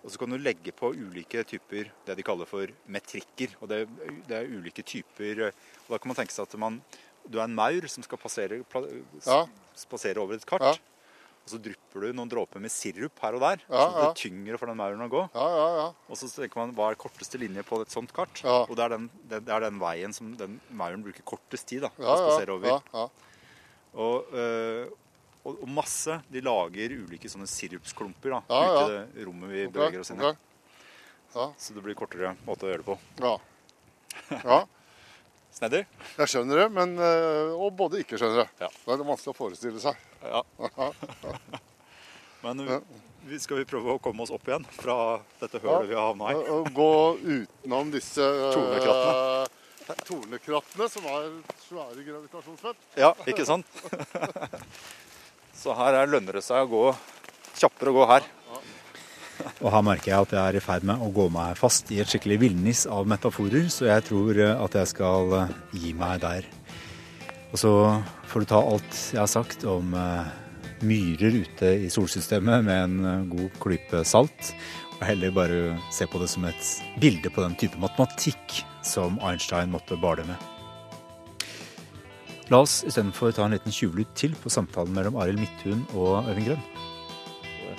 Og 0.00 0.12
så 0.12 0.20
kan 0.20 0.32
du 0.32 0.38
legge 0.40 0.72
på 0.72 0.92
ulike 0.96 1.42
typer 1.44 1.90
det 2.06 2.16
de 2.16 2.24
kaller 2.24 2.48
for 2.48 2.70
metrikker. 2.88 3.52
Og 3.60 3.68
det, 3.68 3.82
det 4.28 4.38
er 4.38 4.48
ulike 4.48 4.84
typer 4.86 5.46
eh, 5.48 5.58
Og 5.84 5.94
da 5.94 6.00
kan 6.00 6.12
man 6.12 6.18
tenke 6.22 6.32
seg 6.32 6.48
at 6.48 6.56
man, 6.60 6.78
du 7.26 7.36
er 7.38 7.44
en 7.44 7.56
maur 7.56 7.84
som 7.92 8.04
skal 8.06 8.20
passere, 8.20 8.62
spasere 9.76 10.22
over 10.22 10.38
et 10.38 10.48
kart. 10.48 10.80
Og 11.50 11.56
så 11.56 11.62
drypper 11.64 12.04
du 12.06 12.12
noen 12.14 12.30
dråper 12.30 12.62
med 12.62 12.70
sirup 12.70 13.18
her 13.24 13.34
og 13.34 13.42
der, 13.42 13.62
Ja, 13.66 13.80
ja. 13.82 14.04
det 14.06 14.20
tyngre 14.22 14.58
for 14.60 14.70
den 14.70 14.78
mauren 14.78 15.02
å 15.02 15.08
gå. 15.10 15.22
ja, 15.34 15.46
ja. 15.58 15.64
ja. 15.80 15.86
Og 16.06 16.18
så 16.20 16.28
tenker 16.30 16.60
man 16.62 16.74
hva 16.78 16.92
er 16.92 16.98
korteste 17.00 17.40
linje 17.42 17.64
på 17.66 17.80
et 17.82 17.90
sånt 17.90 18.12
kart? 18.14 18.38
Og 18.46 18.70
det 18.78 18.84
er, 18.86 18.94
den, 18.94 19.08
det, 19.26 19.40
det 19.48 19.54
er 19.56 19.64
den 19.66 19.80
veien 19.82 20.14
som 20.14 20.30
den 20.38 20.60
mauren 20.70 21.02
bruker 21.02 21.26
kortest 21.26 21.66
tid 21.66 21.82
da, 21.88 21.90
å 21.98 22.14
spasere 22.22 22.54
over. 22.54 22.76
ja, 22.78 22.78
ja. 22.94 23.08
Og, 23.98 24.28
øh, 24.38 24.86
og, 25.42 25.56
og 25.64 25.68
masse 25.74 26.20
de 26.30 26.42
lager 26.46 26.92
ulike 26.94 27.26
sånne 27.32 27.48
sirupsklumper 27.50 28.36
da, 28.36 28.42
Ja, 28.46 28.60
ute 28.70 28.84
i 28.86 29.00
det 29.18 29.24
rommet 29.26 29.50
vi 29.50 29.64
okay, 29.64 29.72
beveger 29.74 30.04
oss 30.04 30.12
inn 30.14 30.22
i. 30.22 30.28
Okay. 30.30 30.46
Ja. 31.34 31.48
Så 31.58 31.74
det 31.74 31.82
blir 31.82 31.98
kortere 31.98 32.36
måte 32.46 32.68
å 32.68 32.70
gjøre 32.70 32.84
det 32.84 32.86
på. 32.86 32.98
Ja. 33.24 33.34
ja. 34.46 34.60
Snedig? 35.54 35.82
Jeg 36.16 36.30
skjønner 36.30 36.60
det, 36.62 36.66
men 36.72 36.92
eh, 37.02 37.50
Og 37.58 37.72
både 37.76 38.00
ikke 38.04 38.16
skjønner 38.20 38.44
det. 38.44 38.48
Ja. 38.62 38.68
Da 38.86 38.94
er 38.94 39.00
det 39.02 39.06
vanskelig 39.08 39.32
å 39.34 39.38
forestille 39.38 39.82
seg. 39.82 39.98
Ja. 40.24 40.42
Men 42.44 42.62
vi- 43.28 43.38
skal 43.42 43.58
vi 43.60 43.66
prøve 43.68 43.92
å 43.96 44.00
komme 44.00 44.24
oss 44.24 44.30
opp 44.32 44.46
igjen 44.48 44.64
fra 44.72 44.94
dette 45.42 45.58
hølet 45.60 45.90
vi 45.90 45.96
har 45.98 46.06
havna 46.08 46.30
i? 46.32 46.38
Gå 46.72 46.86
utenom 47.20 47.90
disse 47.92 48.24
eh, 48.24 48.54
Tornekrattene. 48.54 49.98
tornekrattene, 50.08 50.86
som 50.88 51.04
er 51.10 51.26
svære 51.66 52.04
gravitasjonsfelt. 52.06 52.80
Ja, 52.96 53.10
ikke 53.28 53.44
sant? 53.44 53.66
Så 55.60 55.74
her 55.76 55.98
er 56.00 56.08
lønner 56.08 56.38
det 56.40 56.44
seg 56.46 56.64
å 56.64 56.70
gå 56.70 56.84
kjappere 57.60 57.92
å 57.92 57.98
gå 57.98 58.06
her. 58.14 58.28
Og 59.60 59.70
her 59.74 59.84
merker 59.84 60.12
jeg 60.12 60.26
at 60.26 60.34
jeg 60.34 60.40
er 60.40 60.58
i 60.58 60.62
ferd 60.64 60.86
med 60.88 61.02
å 61.02 61.10
gå 61.14 61.26
meg 61.32 61.58
fast 61.58 61.90
i 61.92 62.00
et 62.02 62.10
skikkelig 62.10 62.38
villnis 62.42 62.84
av 62.90 63.08
metaforer, 63.10 63.68
så 63.72 63.90
jeg 63.90 64.06
tror 64.08 64.38
eh, 64.40 64.52
at 64.54 64.76
jeg 64.80 64.92
skal 64.92 65.34
eh, 65.38 65.56
gi 65.76 65.94
meg 65.96 66.22
der. 66.24 66.46
Og 67.50 67.58
så 67.60 67.72
får 68.30 68.44
du 68.44 68.50
ta 68.52 68.60
alt 68.62 69.00
jeg 69.10 69.20
har 69.20 69.30
sagt 69.30 69.66
om 69.68 69.92
eh, 69.96 70.30
myrer 70.86 71.40
ute 71.42 71.74
i 71.86 71.90
solsystemet 71.92 72.64
med 72.64 72.84
en 72.86 73.26
god 73.32 73.58
klype 73.60 74.04
salt, 74.08 74.54
og 74.98 75.04
heller 75.08 75.36
bare 75.36 75.60
se 75.92 76.08
på 76.08 76.20
det 76.20 76.28
som 76.32 76.46
et 76.48 76.72
bilde 77.00 77.32
på 77.32 77.44
den 77.44 77.56
type 77.60 77.80
matematikk 77.80 78.62
som 78.84 79.20
Einstein 79.24 79.72
måtte 79.72 80.00
bale 80.00 80.24
med. 80.28 80.48
La 82.50 82.64
oss 82.64 82.80
istedenfor 82.82 83.30
ta 83.30 83.44
en 83.46 83.54
liten 83.54 83.74
tjuvlytt 83.74 84.10
til 84.18 84.32
på 84.40 84.50
samtalen 84.50 84.96
mellom 84.96 85.20
Arild 85.22 85.38
Midthun 85.38 85.84
og 85.94 86.26
Øyvind 86.26 86.48
Grønn. 86.48 86.79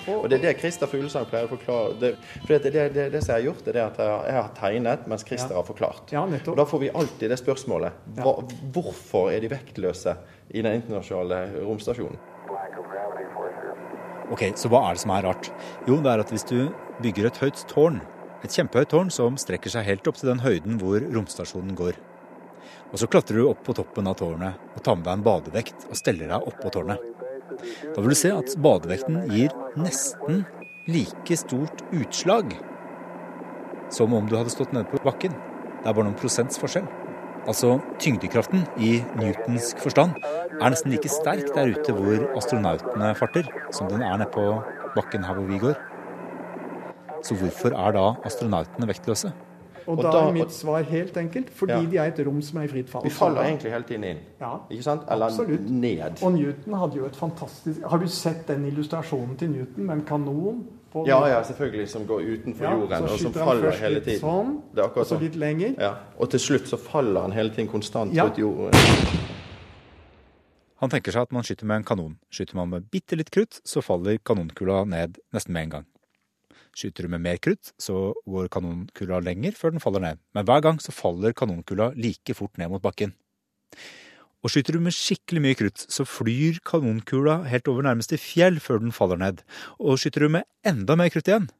Og 0.08 0.28
det 0.30 0.38
er 0.38 0.42
det 0.48 0.52
Christer 0.60 0.90
Fuglesang 0.90 1.26
pleier 1.30 1.46
å 1.46 1.52
forklare. 1.52 1.94
Det, 2.00 2.10
for 2.42 2.54
det, 2.56 2.72
det, 2.74 2.84
det, 2.94 3.04
det 3.14 3.20
som 3.22 3.34
jeg 3.36 3.38
har 3.42 3.46
gjort, 3.52 3.68
er 3.68 3.76
det 3.78 3.82
at 3.84 4.00
jeg 4.02 4.36
har, 4.36 4.50
tegnet 4.58 5.06
mens 5.10 5.24
Christer 5.28 5.54
Ja. 5.54 5.60
har 5.60 5.66
forklart. 5.68 6.12
Ja, 6.12 6.22
Og 6.24 6.56
da 6.58 6.64
får 6.66 6.80
vi 6.82 6.90
alltid 6.90 7.30
det 7.30 7.38
spørsmålet. 7.38 7.92
Hva, 8.18 8.34
hvorfor 8.74 9.30
er 9.32 9.40
de 9.40 9.50
vektløse 9.52 10.16
i 10.50 10.62
den 10.62 10.80
internasjonale 10.82 11.44
romstasjonen? 11.62 12.18
Ok, 14.32 14.46
Så 14.56 14.70
hva 14.72 14.86
er 14.88 14.96
det 14.96 15.02
som 15.02 15.12
er 15.12 15.26
rart? 15.26 15.50
Jo, 15.86 15.98
det 16.00 16.08
er 16.12 16.22
at 16.24 16.30
hvis 16.32 16.46
du 16.48 16.72
bygger 17.04 17.28
et 17.28 17.40
høyt 17.42 17.64
tårn, 17.68 18.00
et 18.42 18.50
kjempehøyt 18.54 18.88
tårn 18.90 19.10
som 19.12 19.36
strekker 19.38 19.70
seg 19.70 19.84
helt 19.86 20.08
opp 20.08 20.16
til 20.18 20.30
den 20.32 20.40
høyden 20.42 20.78
hvor 20.80 21.04
romstasjonen 21.12 21.76
går, 21.78 21.98
og 22.92 23.00
så 23.00 23.08
klatrer 23.08 23.38
du 23.40 23.48
opp 23.48 23.62
på 23.64 23.74
toppen 23.76 24.08
av 24.08 24.16
tårnet 24.20 24.58
og 24.76 24.82
tar 24.84 24.96
med 24.98 25.06
deg 25.06 25.14
en 25.18 25.24
badevekt 25.24 25.86
og 25.88 25.96
steller 25.96 26.28
deg 26.32 26.48
oppå 26.48 26.72
tårnet, 26.74 27.00
da 27.92 28.02
vil 28.02 28.12
du 28.12 28.18
se 28.18 28.32
at 28.34 28.54
badevekten 28.64 29.22
gir 29.30 29.54
nesten 29.78 30.44
like 30.90 31.36
stort 31.38 31.84
utslag 31.94 32.54
som 33.92 34.14
om 34.16 34.28
du 34.28 34.36
hadde 34.38 34.52
stått 34.52 34.72
nede 34.72 34.88
på 34.88 35.00
bakken. 35.04 35.34
Det 35.82 35.88
er 35.88 35.94
bare 35.94 36.06
noen 36.06 36.18
prosents 36.18 36.60
forskjell. 36.60 36.86
Altså 37.42 37.74
tyngdekraften 38.00 38.64
i 38.78 39.00
newtonsk 39.18 39.80
forstand 39.82 40.14
er 40.22 40.70
nesten 40.70 40.94
like 40.94 41.10
sterk 41.10 41.50
der 41.56 41.72
ute 41.74 41.94
hvor 41.96 42.28
astronautene 42.38 43.12
farter, 43.18 43.48
som 43.74 43.90
den 43.90 44.04
er 44.06 44.20
nede 44.20 44.30
på 44.32 44.46
bakken 44.96 45.26
her 45.26 45.38
hvor 45.38 45.48
vi 45.50 45.60
går. 45.62 45.80
Så 47.22 47.36
hvorfor 47.38 47.74
er 47.78 47.96
da 47.98 48.06
astronautene 48.26 48.88
vektløse? 48.90 49.32
Og, 49.86 49.98
Og 49.98 50.02
da, 50.04 50.10
da- 50.12 50.28
er 50.28 50.32
mitt 50.32 50.52
svar 50.52 50.82
helt 50.84 51.16
enkelt 51.16 51.50
fordi 51.50 51.72
Ja. 51.72 51.80
de 51.90 51.96
er 51.98 52.04
et 52.12 52.26
rom 52.26 52.42
som 52.42 52.58
er 52.60 52.64
i 52.64 52.68
fritt 52.68 52.88
fall. 52.88 53.02
Vi 53.04 53.10
faller 53.10 53.42
egentlig 53.42 53.70
hele 53.72 53.84
tiden 53.84 54.04
inn. 54.04 54.18
Ja, 54.40 54.56
Ikke 54.70 54.82
sant? 54.82 55.02
Eller 55.10 55.26
absolutt. 55.26 55.70
ned. 55.70 56.22
Og 56.22 56.32
Newton 56.32 56.74
hadde 56.74 56.94
jo 56.96 57.04
et 57.06 57.16
fantastisk 57.16 57.80
Har 57.86 57.98
du 57.98 58.06
sett 58.08 58.46
den 58.48 58.64
illustrasjonen 58.66 59.36
til 59.38 59.50
Newton 59.50 59.84
med 59.86 59.94
en 59.96 60.02
kanon? 60.04 60.64
på- 60.92 61.06
Ja, 61.06 61.26
ja, 61.26 61.42
selvfølgelig. 61.42 61.88
Som 61.88 62.06
går 62.06 62.20
utenfor 62.20 62.62
Ja, 62.64 62.70
jorden, 62.76 63.02
og 63.04 63.08
som 63.18 63.32
faller 63.32 63.62
først 63.70 63.80
hele 63.80 64.00
tiden. 64.00 64.20
Sånn, 64.20 64.60
Det 64.74 64.78
er 64.78 64.82
og 64.84 64.90
akkurat 64.90 65.06
så 65.06 65.16
sånn. 65.16 65.20
litt 65.22 65.36
lenger. 65.36 65.74
Ja. 65.80 65.94
Og 66.18 66.28
til 66.30 66.38
slutt 66.40 66.66
så 66.68 66.76
faller 66.78 67.20
han 67.22 67.32
hele 67.32 67.48
tiden 67.50 67.68
konstant 67.68 68.12
Ja. 68.14 68.26
ut 68.26 68.36
jorden. 68.36 68.72
Han 70.82 70.90
tenker 70.90 71.12
seg 71.12 71.22
at 71.22 71.32
man 71.32 71.42
skyter 71.42 71.64
med 71.64 71.76
en 71.76 71.84
kanon. 71.84 72.16
Skyter 72.30 72.54
man 72.58 72.68
med 72.70 72.90
bitte 72.90 73.16
litt 73.16 73.30
krutt, 73.30 73.60
så 73.64 73.80
faller 73.82 74.18
kanonkula 74.18 74.84
ned 74.84 75.18
nesten 75.32 75.50
med 75.52 75.62
en 75.62 75.70
gang. 75.70 75.84
Skyter 76.72 77.04
du 77.04 77.12
med 77.12 77.20
mer 77.20 77.36
krutt, 77.36 77.74
så 77.76 78.14
går 78.24 78.48
kanonkula 78.52 79.18
lenger 79.20 79.52
før 79.56 79.74
den 79.74 79.82
faller 79.84 80.00
ned. 80.00 80.20
Men 80.32 80.46
hver 80.48 80.62
gang 80.64 80.78
så 80.80 80.94
faller 80.94 81.34
kanonkula 81.36 81.90
like 82.00 82.32
fort 82.38 82.56
ned 82.56 82.72
mot 82.72 82.82
bakken. 82.82 83.12
Og 84.42 84.50
skyter 84.50 84.74
du 84.74 84.82
med 84.82 84.96
skikkelig 84.96 85.42
mye 85.44 85.58
krutt, 85.58 85.84
så 85.92 86.06
flyr 86.08 86.62
kanonkula 86.66 87.42
helt 87.52 87.68
over 87.70 87.84
nærmeste 87.86 88.18
fjell 88.18 88.56
før 88.64 88.80
den 88.82 88.94
faller 88.96 89.20
ned. 89.20 89.44
Og 89.78 90.00
skyter 90.00 90.24
du 90.24 90.32
med 90.38 90.48
enda 90.66 90.96
mer 90.98 91.12
krutt 91.12 91.28
igjen, 91.28 91.50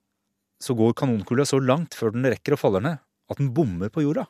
så 0.62 0.74
går 0.78 0.96
kanonkula 0.98 1.46
så 1.46 1.60
langt 1.62 1.94
før 1.98 2.16
den 2.16 2.26
rekker 2.32 2.56
å 2.56 2.60
falle 2.60 2.82
ned, 2.82 3.04
at 3.30 3.38
den 3.38 3.52
bommer 3.54 3.92
på 3.92 4.06
jorda. 4.06 4.26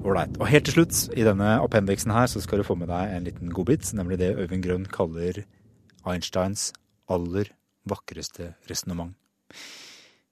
Ålreit. 0.00 0.34
Og 0.40 0.48
helt 0.48 0.64
til 0.64 0.80
slutt, 0.80 0.98
i 1.12 1.28
denne 1.28 1.58
appendiksen 1.60 2.16
her, 2.16 2.26
så 2.30 2.40
skal 2.40 2.62
du 2.62 2.66
få 2.66 2.74
med 2.80 2.88
deg 2.88 3.14
en 3.14 3.26
liten 3.28 3.52
godbit, 3.54 3.92
nemlig 3.94 4.18
det 4.22 4.32
Øyvind 4.40 4.64
Grønn 4.64 4.86
kaller 4.90 5.44
Einsteins 6.04 6.72
aller 7.10 7.50
vakreste 7.84 8.54
resonnement. 8.70 9.12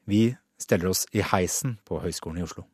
Vi 0.09 0.37
steller 0.59 0.89
oss 0.89 1.07
i 1.13 1.21
heisen 1.21 1.77
på 1.85 2.01
Høgskolen 2.01 2.41
i 2.41 2.45
Oslo. 2.47 2.65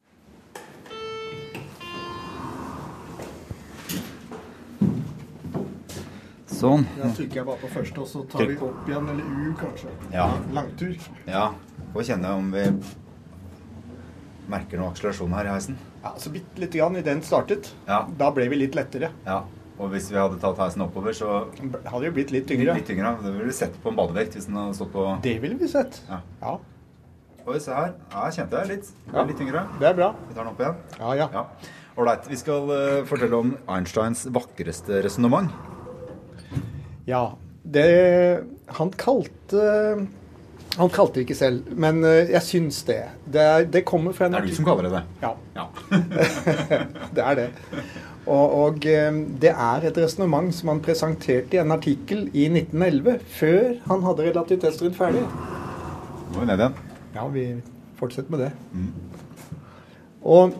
Sånn. 6.55 6.85
Da 6.97 7.09
trykker 7.17 7.41
jeg 7.41 7.47
bare 7.49 7.61
på 7.61 7.71
første, 7.73 8.05
og 8.05 8.09
så 8.09 8.23
tar 8.31 8.47
vi 8.49 8.55
opp 8.63 8.87
igjen, 8.89 9.09
eller 9.11 9.25
U 9.27 9.57
kanskje. 9.59 9.91
Ja. 10.15 10.29
Langtur. 10.55 10.95
Ja. 11.27 11.49
Får 11.93 12.07
kjenne 12.13 12.31
om 12.39 12.53
vi 12.55 12.63
merker 14.55 14.79
noe 14.79 14.93
akselerasjon 14.93 15.35
her 15.35 15.49
i 15.49 15.53
heisen. 15.57 15.77
Ja, 16.05 16.15
så 16.21 16.31
bitte 16.33 16.63
lite 16.63 16.79
grann 16.79 16.97
i 17.01 17.05
den 17.05 17.21
startet. 17.27 17.73
Ja. 17.89 18.05
Da 18.21 18.31
ble 18.37 18.47
vi 18.53 18.63
litt 18.63 18.79
lettere. 18.79 19.11
Ja. 19.27 19.43
Og 19.79 19.89
hvis 19.91 20.07
vi 20.13 20.19
hadde 20.21 20.39
tatt 20.39 20.59
heisen 20.63 20.85
oppover, 20.85 21.13
så 21.17 21.49
Hadde 21.91 22.05
jo 22.07 22.13
blitt 22.15 22.31
litt 22.31 22.47
tyngre. 22.47 22.77
litt 22.79 22.87
tyngre. 22.87 23.17
Det 23.23 23.33
ville 23.35 23.49
vi 23.51 23.57
sett 23.57 23.75
på 23.83 23.91
en 23.91 23.97
badevekt 23.99 24.37
hvis 24.39 24.47
den 24.47 24.57
hadde 24.61 24.77
stått 24.79 24.93
på 24.93 25.07
Det 25.25 25.35
ville 25.43 25.57
vi 25.59 25.67
sett. 25.69 26.01
Ja. 26.09 26.21
Ja, 26.41 26.59
Oi, 27.45 27.59
se 27.61 27.75
her. 27.77 27.91
Her 28.15 28.31
kjente 28.33 28.61
jeg 28.63 28.69
litt. 28.71 28.87
Ja. 29.13 29.25
Litt 29.29 29.37
tyngre. 29.37 29.65
det 29.81 29.89
er 29.91 29.97
bra. 29.99 30.13
Vi 30.29 30.35
tar 30.37 30.45
den 30.47 30.53
opp 30.55 30.61
igjen. 30.63 30.77
Ja, 31.01 31.11
ja. 31.19 31.27
Ja. 31.35 31.43
Ålreit. 32.01 32.25
Vi 32.31 32.39
skal 32.41 32.71
uh, 32.71 33.03
fortelle 33.07 33.37
om 33.37 33.51
Einsteins 33.69 34.25
vakreste 34.33 35.03
resonnement. 35.05 35.51
Ja, 37.07 37.35
det 37.65 38.45
Han 38.79 38.91
kalte 38.97 40.07
Han 40.79 40.89
kalte 40.91 41.19
det 41.21 41.27
ikke 41.27 41.37
selv, 41.37 41.69
men 41.79 42.01
eh, 42.05 42.31
jeg 42.33 42.43
syns 42.43 42.81
det. 42.89 43.03
Det, 43.31 43.43
er, 43.45 43.65
det 43.71 43.85
kommer 43.87 44.13
fra 44.17 44.27
en 44.27 44.33
Det 44.35 44.41
er 44.41 44.49
du 44.49 44.57
som 44.57 44.65
kaller 44.67 44.89
det 44.89 44.95
det. 44.97 45.05
Ja, 45.23 45.35
Ja. 45.55 45.69
det 47.15 47.23
er 47.29 47.35
det. 47.39 47.49
Og, 48.25 48.55
og 48.57 48.87
eh, 48.89 49.13
det 49.41 49.53
er 49.53 49.85
et 49.85 49.99
resonnement 50.01 50.49
som 50.55 50.73
han 50.73 50.83
presenterte 50.85 51.59
i 51.59 51.61
en 51.61 51.75
artikkel 51.75 52.27
i 52.33 52.47
1911, 52.49 53.19
før 53.37 53.75
han 53.89 54.05
hadde 54.07 54.29
relativitetsteorien 54.31 54.97
ferdig. 54.97 55.25
Nå 56.33 56.39
er 56.39 56.41
vi 56.41 56.47
ned 56.49 56.63
igjen. 56.65 56.79
Ja, 57.15 57.27
vi 57.31 57.45
fortsetter 57.99 58.33
med 58.33 58.47
det. 58.47 58.53
Og 60.25 60.57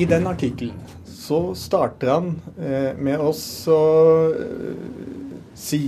i 0.00 0.08
den 0.08 0.26
artikkelen 0.26 0.78
så 1.04 1.52
starter 1.54 2.08
han 2.10 2.32
eh, 2.56 2.96
med 2.98 3.20
oss 3.22 3.44
å 3.70 3.82
eh, 4.32 4.80
si 5.54 5.84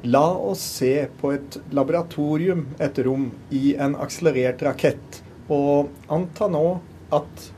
La 0.00 0.30
oss 0.32 0.62
se 0.78 0.94
på 1.20 1.34
et 1.34 1.58
laboratorium, 1.76 2.62
et 2.80 2.96
rom, 3.04 3.26
i 3.52 3.74
en 3.76 3.92
akselerert 4.00 4.62
rakett. 4.64 5.18
Og 5.52 5.90
anta 6.08 6.48
nå 6.48 6.80
at 7.12 7.50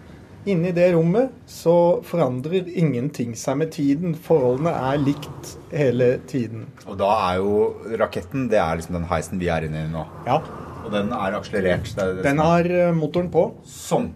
inni 0.48 0.72
det 0.74 0.88
rommet 0.94 1.31
så 1.46 1.74
forandrer 2.07 2.66
ingenting 2.68 3.35
seg 3.38 3.61
med 3.61 3.72
tiden. 3.74 4.14
Forholdene 4.18 4.72
er 4.92 4.98
likt 5.02 5.52
hele 5.70 6.16
tiden. 6.31 6.66
Og 6.87 6.98
da 7.00 7.11
er 7.31 7.40
jo 7.42 7.55
raketten 8.00 8.48
det 8.52 8.59
er 8.62 8.81
liksom 8.81 8.98
den 8.98 9.09
heisen 9.11 9.42
vi 9.42 9.50
er 9.52 9.68
inne 9.68 9.85
i 9.87 9.92
nå. 9.92 10.05
Ja, 10.26 10.40
Og 10.83 10.90
den 10.90 11.12
er 11.14 11.37
akselerert. 11.38 11.87
Det 11.94 12.02
er 12.02 12.14
det 12.18 12.24
den 12.26 12.42
har 12.42 12.66
eh, 12.66 12.92
motoren 12.96 13.31
på. 13.31 13.44
Sånn. 13.68 14.11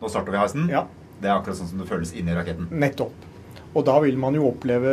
Nå 0.00 0.10
starter 0.12 0.30
vi 0.34 0.38
heisen. 0.38 0.68
Ja. 0.70 0.84
Det 1.20 1.30
er 1.30 1.38
akkurat 1.38 1.58
sånn 1.58 1.70
som 1.72 1.80
det 1.82 1.88
føles 1.90 2.12
inni 2.14 2.34
raketten. 2.36 2.68
Nettopp. 2.70 3.30
Og 3.74 3.82
da 3.88 3.96
vil 4.04 4.14
man 4.20 4.36
jo 4.38 4.46
oppleve 4.52 4.92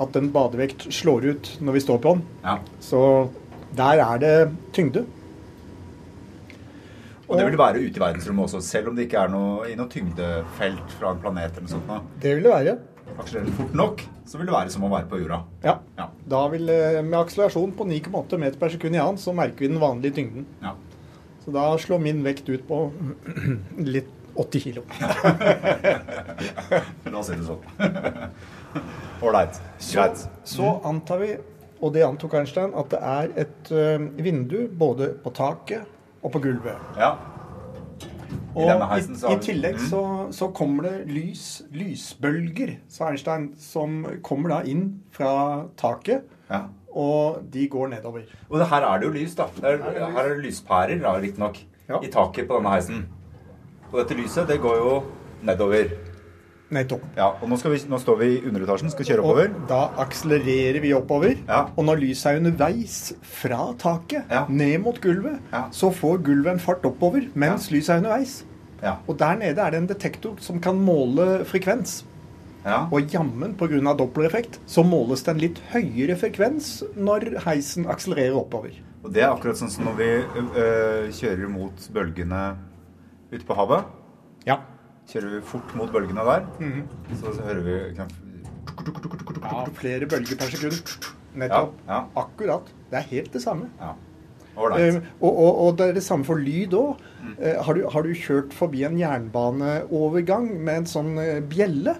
at 0.00 0.16
en 0.16 0.30
badevekt 0.32 0.86
slår 0.94 1.26
ut 1.34 1.50
når 1.60 1.76
vi 1.76 1.82
står 1.84 2.00
på 2.00 2.14
den. 2.14 2.22
Ja. 2.46 2.56
Så 2.80 3.00
der 3.76 4.00
er 4.00 4.22
det 4.22 4.34
tyngde. 4.72 5.04
Og 7.34 7.40
det 7.40 7.46
vil 7.50 7.58
være 7.58 7.82
ute 7.82 7.98
i 7.98 8.02
verdensrommet 8.02 8.46
også, 8.46 8.60
selv 8.64 8.88
om 8.90 8.96
det 8.98 9.08
ikke 9.08 9.22
er 9.26 9.32
noe, 9.32 9.68
i 9.70 9.74
noe 9.78 9.90
tyngdefelt 9.90 10.94
fra 10.98 11.10
en 11.14 11.22
planet 11.22 11.50
eller 11.56 11.66
noe 11.66 11.72
sånt. 11.74 11.88
nå. 11.90 11.98
Det 12.22 12.34
vil 12.38 12.46
det 12.46 12.52
være. 12.54 12.74
Akselererer 13.14 13.46
det 13.50 13.54
fort 13.58 13.74
nok, 13.78 14.02
så 14.26 14.38
vil 14.40 14.48
det 14.48 14.54
være 14.54 14.72
som 14.74 14.86
å 14.86 14.90
være 14.94 15.06
på 15.10 15.18
jorda. 15.20 15.40
Ja. 15.66 15.74
Ja. 15.98 16.06
Da 16.30 16.40
vil, 16.54 16.68
eh, 16.72 17.02
Med 17.02 17.18
akselerasjon 17.20 17.74
på 17.78 17.86
9,8 17.90 18.38
meter 18.40 18.58
per 18.58 18.72
sekund 18.72 18.96
i 18.96 19.02
annen, 19.02 19.18
så 19.20 19.34
merker 19.36 19.58
vi 19.66 19.68
den 19.68 19.82
vanlige 19.82 20.14
tyngden. 20.16 20.46
Ja. 20.62 20.72
Så 21.44 21.52
da 21.52 21.66
slår 21.78 22.00
min 22.00 22.22
vekt 22.24 22.48
ut 22.48 22.64
på 22.66 22.92
litt 23.94 24.08
80 24.34 24.60
kilo. 24.64 24.82
La 27.10 27.18
oss 27.20 27.28
si 27.30 27.36
det 27.38 27.46
sånn. 27.46 27.62
Ålreit. 29.24 29.60
Greit. 29.92 30.24
Så 30.48 30.72
antar 30.88 31.20
vi, 31.22 31.34
og 31.80 31.92
det 31.94 32.02
antok 32.06 32.34
Einstein, 32.40 32.72
at 32.74 32.90
det 32.90 33.00
er 33.00 33.34
et 33.44 33.70
eh, 33.74 34.08
vindu 34.24 34.64
både 34.80 35.12
på 35.22 35.30
taket 35.36 35.90
og 36.24 36.32
på 36.32 36.40
gulvet. 36.40 36.76
Ja. 36.98 37.12
I 38.54 38.62
Og 38.64 38.84
heisen 38.92 39.16
i, 39.18 39.32
i 39.34 39.38
tillegg 39.42 39.74
Mm. 39.80 39.86
så, 39.90 40.00
så 40.32 40.46
kommer 40.54 40.82
det 40.86 41.08
lys, 41.10 41.62
lysbølger, 41.74 42.76
sa 42.88 43.08
Einstein, 43.10 43.48
som 43.58 44.04
kommer 44.22 44.48
da 44.54 44.60
inn 44.70 45.00
fra 45.12 45.64
taket, 45.76 46.22
Ja. 46.50 46.60
og 46.94 47.42
de 47.50 47.66
går 47.68 47.88
nedover. 47.96 48.22
Og 48.50 48.58
det, 48.60 48.68
her 48.70 48.82
er 48.86 48.98
det 49.02 49.06
jo 49.08 49.12
lys, 49.12 49.34
da. 49.34 49.48
Her, 49.60 49.78
er, 49.82 50.10
her 50.14 50.22
er 50.24 50.34
det 50.36 50.44
lyspærer, 50.46 51.02
riktignok, 51.20 51.58
Ja. 51.88 51.98
i 52.02 52.06
taket 52.10 52.46
på 52.48 52.56
denne 52.60 52.70
heisen. 52.70 53.06
Og 53.92 53.98
dette 54.00 54.14
lyset, 54.22 54.46
det 54.48 54.60
går 54.60 54.76
jo 54.76 55.02
nedover. 55.42 55.90
Nettopp. 56.74 57.02
Ja, 57.16 57.28
og 57.40 57.48
nå, 57.48 57.56
skal 57.60 57.70
vi, 57.74 57.78
nå 57.88 57.98
står 58.02 58.16
vi 58.20 58.28
i 58.34 58.40
underetasjen, 58.48 58.90
skal 58.92 59.06
kjøre 59.06 59.22
oppover. 59.24 59.52
Og 59.54 59.68
da 59.70 59.82
akselererer 60.04 60.80
vi 60.82 60.90
oppover. 60.96 61.36
Ja. 61.48 61.60
Og 61.76 61.84
når 61.86 62.00
lyset 62.02 62.32
er 62.32 62.40
underveis 62.42 62.96
fra 63.22 63.68
taket 63.78 64.24
Ja. 64.30 64.44
ned 64.48 64.80
mot 64.82 64.98
gulvet, 65.00 65.38
Ja. 65.52 65.68
så 65.70 65.92
får 65.94 66.22
gulvet 66.26 66.52
en 66.52 66.58
fart 66.58 66.82
oppover 66.84 67.28
mens 67.34 67.70
lyset 67.70 67.94
er 67.94 68.02
underveis. 68.02 68.42
Ja. 68.82 68.96
Og 69.08 69.16
der 69.18 69.36
nede 69.36 69.58
er 69.62 69.70
det 69.70 69.78
en 69.80 69.86
detektor 69.86 70.34
som 70.40 70.58
kan 70.60 70.76
måle 70.76 71.44
frekvens. 71.44 72.02
ja. 72.64 72.86
Og 72.90 73.08
jammen 73.12 73.54
pga. 73.54 73.94
dopplereffekt 73.94 74.58
så 74.66 74.82
måles 74.84 75.22
det 75.22 75.28
en 75.34 75.38
litt 75.40 75.58
høyere 75.72 76.16
frekvens 76.16 76.82
når 76.96 77.38
heisen 77.44 77.86
akselererer 77.86 78.34
oppover. 78.36 78.70
Og 79.04 79.12
det 79.12 79.22
er 79.22 79.28
akkurat 79.34 79.56
sånn 79.56 79.70
som 79.70 79.84
når 79.84 79.96
vi 79.96 80.04
ø, 80.04 80.44
ø, 80.56 81.08
kjører 81.12 81.48
mot 81.50 81.76
bølgene 81.92 82.56
ute 83.30 83.44
på 83.44 83.54
havet. 83.54 83.84
Ja. 84.46 84.58
Kjører 85.10 85.34
vi 85.36 85.40
fort 85.44 85.74
mot 85.76 85.90
bølgene 85.92 86.24
der, 86.24 86.46
Mhm. 86.60 86.88
så, 87.20 87.32
så 87.36 87.42
hører 87.42 87.62
vi 87.62 87.94
kan- 87.96 88.10
ja 89.42 89.64
flere 89.74 90.06
bølger 90.08 90.36
per 90.40 90.46
sekund. 90.50 90.96
Nettopp. 91.36 91.72
Ja, 91.86 91.94
ja. 91.94 92.04
Akkurat. 92.16 92.66
Det 92.90 92.98
er 92.98 93.02
helt 93.10 93.32
det 93.32 93.42
samme. 93.42 93.68
Ja. 93.80 93.92
Eh, 94.78 95.00
og, 95.20 95.36
og, 95.36 95.58
og 95.66 95.76
det 95.78 95.88
er 95.88 95.92
det 95.94 96.02
samme 96.04 96.24
for 96.24 96.36
lyd 96.38 96.70
òg. 96.78 96.96
Eh, 97.40 97.56
har, 97.64 97.74
du- 97.74 97.88
har 97.90 98.02
du 98.02 98.12
kjørt 98.14 98.52
forbi 98.54 98.84
en 98.84 98.96
jernbaneovergang 98.98 100.60
med 100.62 100.76
en 100.76 100.84
sånn 100.86 101.18
uh, 101.18 101.40
bjelle, 101.40 101.96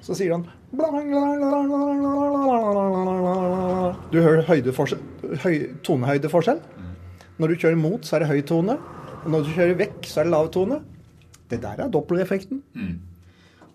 så 0.00 0.14
sier 0.14 0.32
han 0.32 0.46
Du 4.12 4.20
hører 4.22 4.42
høy, 4.46 4.62
tonehøydeforskjell. 5.82 6.60
Når 7.38 7.48
du 7.48 7.56
kjører 7.56 7.76
mot, 7.80 8.00
så 8.06 8.16
er 8.16 8.20
det 8.24 8.28
høy 8.30 8.42
tone. 8.48 8.76
Og 9.24 9.30
når 9.32 9.42
du 9.44 9.50
kjører 9.56 9.76
vekk, 9.80 10.06
så 10.08 10.20
er 10.22 10.24
det 10.28 10.32
lav 10.32 10.50
tone. 10.54 10.78
Det 11.50 11.60
der 11.62 11.84
er 11.84 11.92
dopplereffekten. 11.92 12.62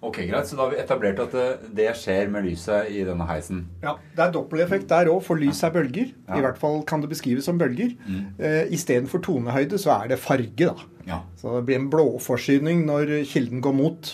Ok, 0.01 0.17
greit. 0.25 0.47
Så 0.49 0.55
da 0.57 0.63
har 0.65 0.71
vi 0.73 0.79
etablert 0.81 1.19
at 1.21 1.33
det, 1.35 1.43
det 1.77 1.91
skjer 1.99 2.29
med 2.33 2.47
lyset 2.47 2.87
i 2.89 3.03
denne 3.05 3.27
heisen. 3.29 3.67
Ja, 3.83 3.93
Det 4.17 4.23
er 4.25 4.31
dopplereffekt 4.33 4.87
der 4.89 5.11
òg, 5.11 5.19
for 5.27 5.37
lys 5.37 5.59
er 5.63 5.69
bølger. 5.75 6.09
Ja. 6.27 6.39
I 6.39 6.41
hvert 6.41 6.57
fall 6.57 6.81
kan 6.89 7.03
det 7.03 7.11
beskrives 7.11 7.45
som 7.45 7.59
bølger. 7.61 7.93
Mm. 8.07 8.23
Eh, 8.41 8.63
Istedenfor 8.73 9.21
tonehøyde 9.21 9.77
så 9.81 9.93
er 9.99 10.09
det 10.09 10.17
farge, 10.23 10.57
da. 10.71 10.73
Ja. 11.05 11.19
Så 11.37 11.53
det 11.59 11.67
blir 11.69 11.77
en 11.77 11.89
blåforsyning 11.93 12.81
når 12.89 13.13
kilden 13.29 13.61
går 13.61 13.77
mot, 13.77 14.11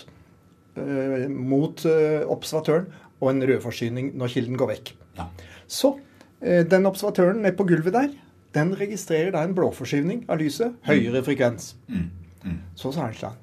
eh, 0.76 1.24
mot 1.32 1.86
eh, 1.88 2.20
observatøren, 2.36 2.86
og 3.18 3.32
en 3.32 3.42
rødforsyning 3.48 4.12
når 4.20 4.34
kilden 4.36 4.60
går 4.60 4.74
vekk. 4.74 4.92
Ja. 5.16 5.30
Så 5.66 5.94
eh, 6.44 6.66
den 6.68 6.84
observatøren 6.86 7.40
nede 7.42 7.56
på 7.56 7.64
gulvet 7.66 7.96
der, 7.96 8.12
den 8.54 8.76
registrerer 8.76 9.32
da 9.32 9.40
en 9.44 9.56
blåforskyvning 9.56 10.26
av 10.28 10.38
lyset. 10.44 10.76
Høyere 10.84 11.24
frekvens. 11.24 11.72
Så 12.76 12.92
sa 12.92 13.08
Einstein. 13.08 13.40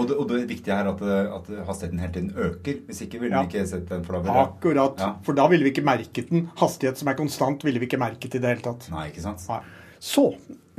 Og 0.00 0.06
det, 0.08 0.16
og 0.16 0.28
det 0.30 0.38
viktige 0.48 0.76
er 0.76 0.88
at, 0.90 1.02
at 1.36 1.50
hastigheten 1.68 2.00
hele 2.02 2.12
tiden 2.14 2.30
øker. 2.36 2.78
Hvis 2.88 3.02
ikke 3.04 3.20
ville 3.20 3.36
Ja. 3.36 3.42
vi 3.44 3.50
ikke 3.52 3.66
sett 3.68 3.88
den. 3.90 4.04
For 4.06 4.16
da 4.16 4.22
ville 4.24 4.44
Akkurat. 4.46 5.02
Ja. 5.02 5.10
For 5.26 5.36
da 5.36 5.46
ville 5.52 5.66
vi 5.66 5.72
ikke 5.74 5.84
merket 5.84 6.30
den. 6.30 6.46
Hastighet 6.60 7.00
som 7.00 7.10
er 7.12 7.18
konstant, 7.18 7.64
ville 7.66 7.82
vi 7.82 7.88
ikke 7.90 8.00
merket 8.00 8.34
i 8.34 8.40
det 8.40 8.54
hele 8.54 8.64
tatt. 8.64 8.88
Nei, 8.92 9.08
ikke 9.10 9.24
sant? 9.26 9.44
Nei. 9.50 9.60
Så 10.00 10.30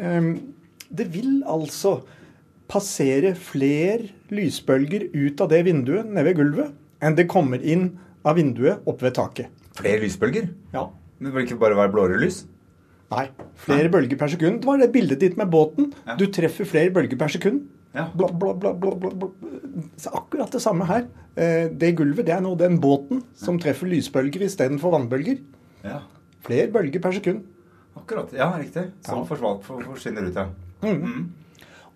um, 0.02 0.32
det 0.90 1.08
vil 1.14 1.44
altså 1.46 2.00
passere 2.72 3.36
flere 3.36 4.10
lysbølger 4.32 5.10
ut 5.14 5.44
av 5.44 5.52
det 5.52 5.66
vinduet 5.68 6.08
nede 6.08 6.30
ved 6.32 6.40
gulvet 6.40 6.72
enn 7.04 7.18
det 7.18 7.28
kommer 7.32 7.62
inn 7.62 7.92
av 8.26 8.38
vinduet 8.40 8.86
oppe 8.88 9.08
ved 9.10 9.16
taket. 9.18 9.52
Flere 9.78 10.02
lysbølger? 10.04 10.50
Ja. 10.74 10.88
Men 11.20 11.32
det 11.32 11.38
det 11.38 11.50
ikke 11.50 11.62
bare 11.62 11.78
være 11.78 11.94
blåere 11.94 12.20
lys? 12.22 12.46
Nei. 13.12 13.28
Flere 13.60 13.92
bølger 13.92 14.18
per 14.18 14.32
sekund. 14.32 14.62
Det 14.62 14.70
var 14.70 14.80
det 14.80 14.92
bildet 14.94 15.20
ditt 15.22 15.38
med 15.40 15.52
båten. 15.52 15.92
Ja. 16.08 16.16
Du 16.20 16.26
treffer 16.32 16.68
flere 16.68 16.94
bølger 16.96 17.20
per 17.20 17.34
sekund. 17.34 17.66
Ja. 17.94 18.06
Bla, 18.16 18.28
bla, 18.32 18.54
bla, 18.54 18.74
bla, 18.74 18.96
bla. 18.96 19.30
Så 20.00 20.10
akkurat 20.16 20.52
det 20.52 20.62
samme 20.64 20.86
her. 20.88 21.08
Eh, 21.36 21.68
Det 21.70 21.96
gulvet 21.98 22.26
det 22.26 22.34
er 22.36 22.42
nå 22.42 22.56
den 22.58 22.78
båten 22.80 23.24
som 23.36 23.58
treffer 23.60 23.88
lysbølger 23.92 24.46
istedenfor 24.48 24.92
vannbølger. 24.96 25.42
Ja, 25.84 26.02
Flere 26.42 26.72
bølger 26.72 27.00
per 27.04 27.12
sekund. 27.12 27.44
akkurat. 27.98 28.32
Ja, 28.34 28.52
riktig. 28.58 28.92
Som 29.06 29.20
Ja. 29.20 29.26
forsvant, 29.26 29.64
for, 29.64 29.82
forsvinner 29.84 30.28
ut, 30.30 30.36
ja. 30.36 30.48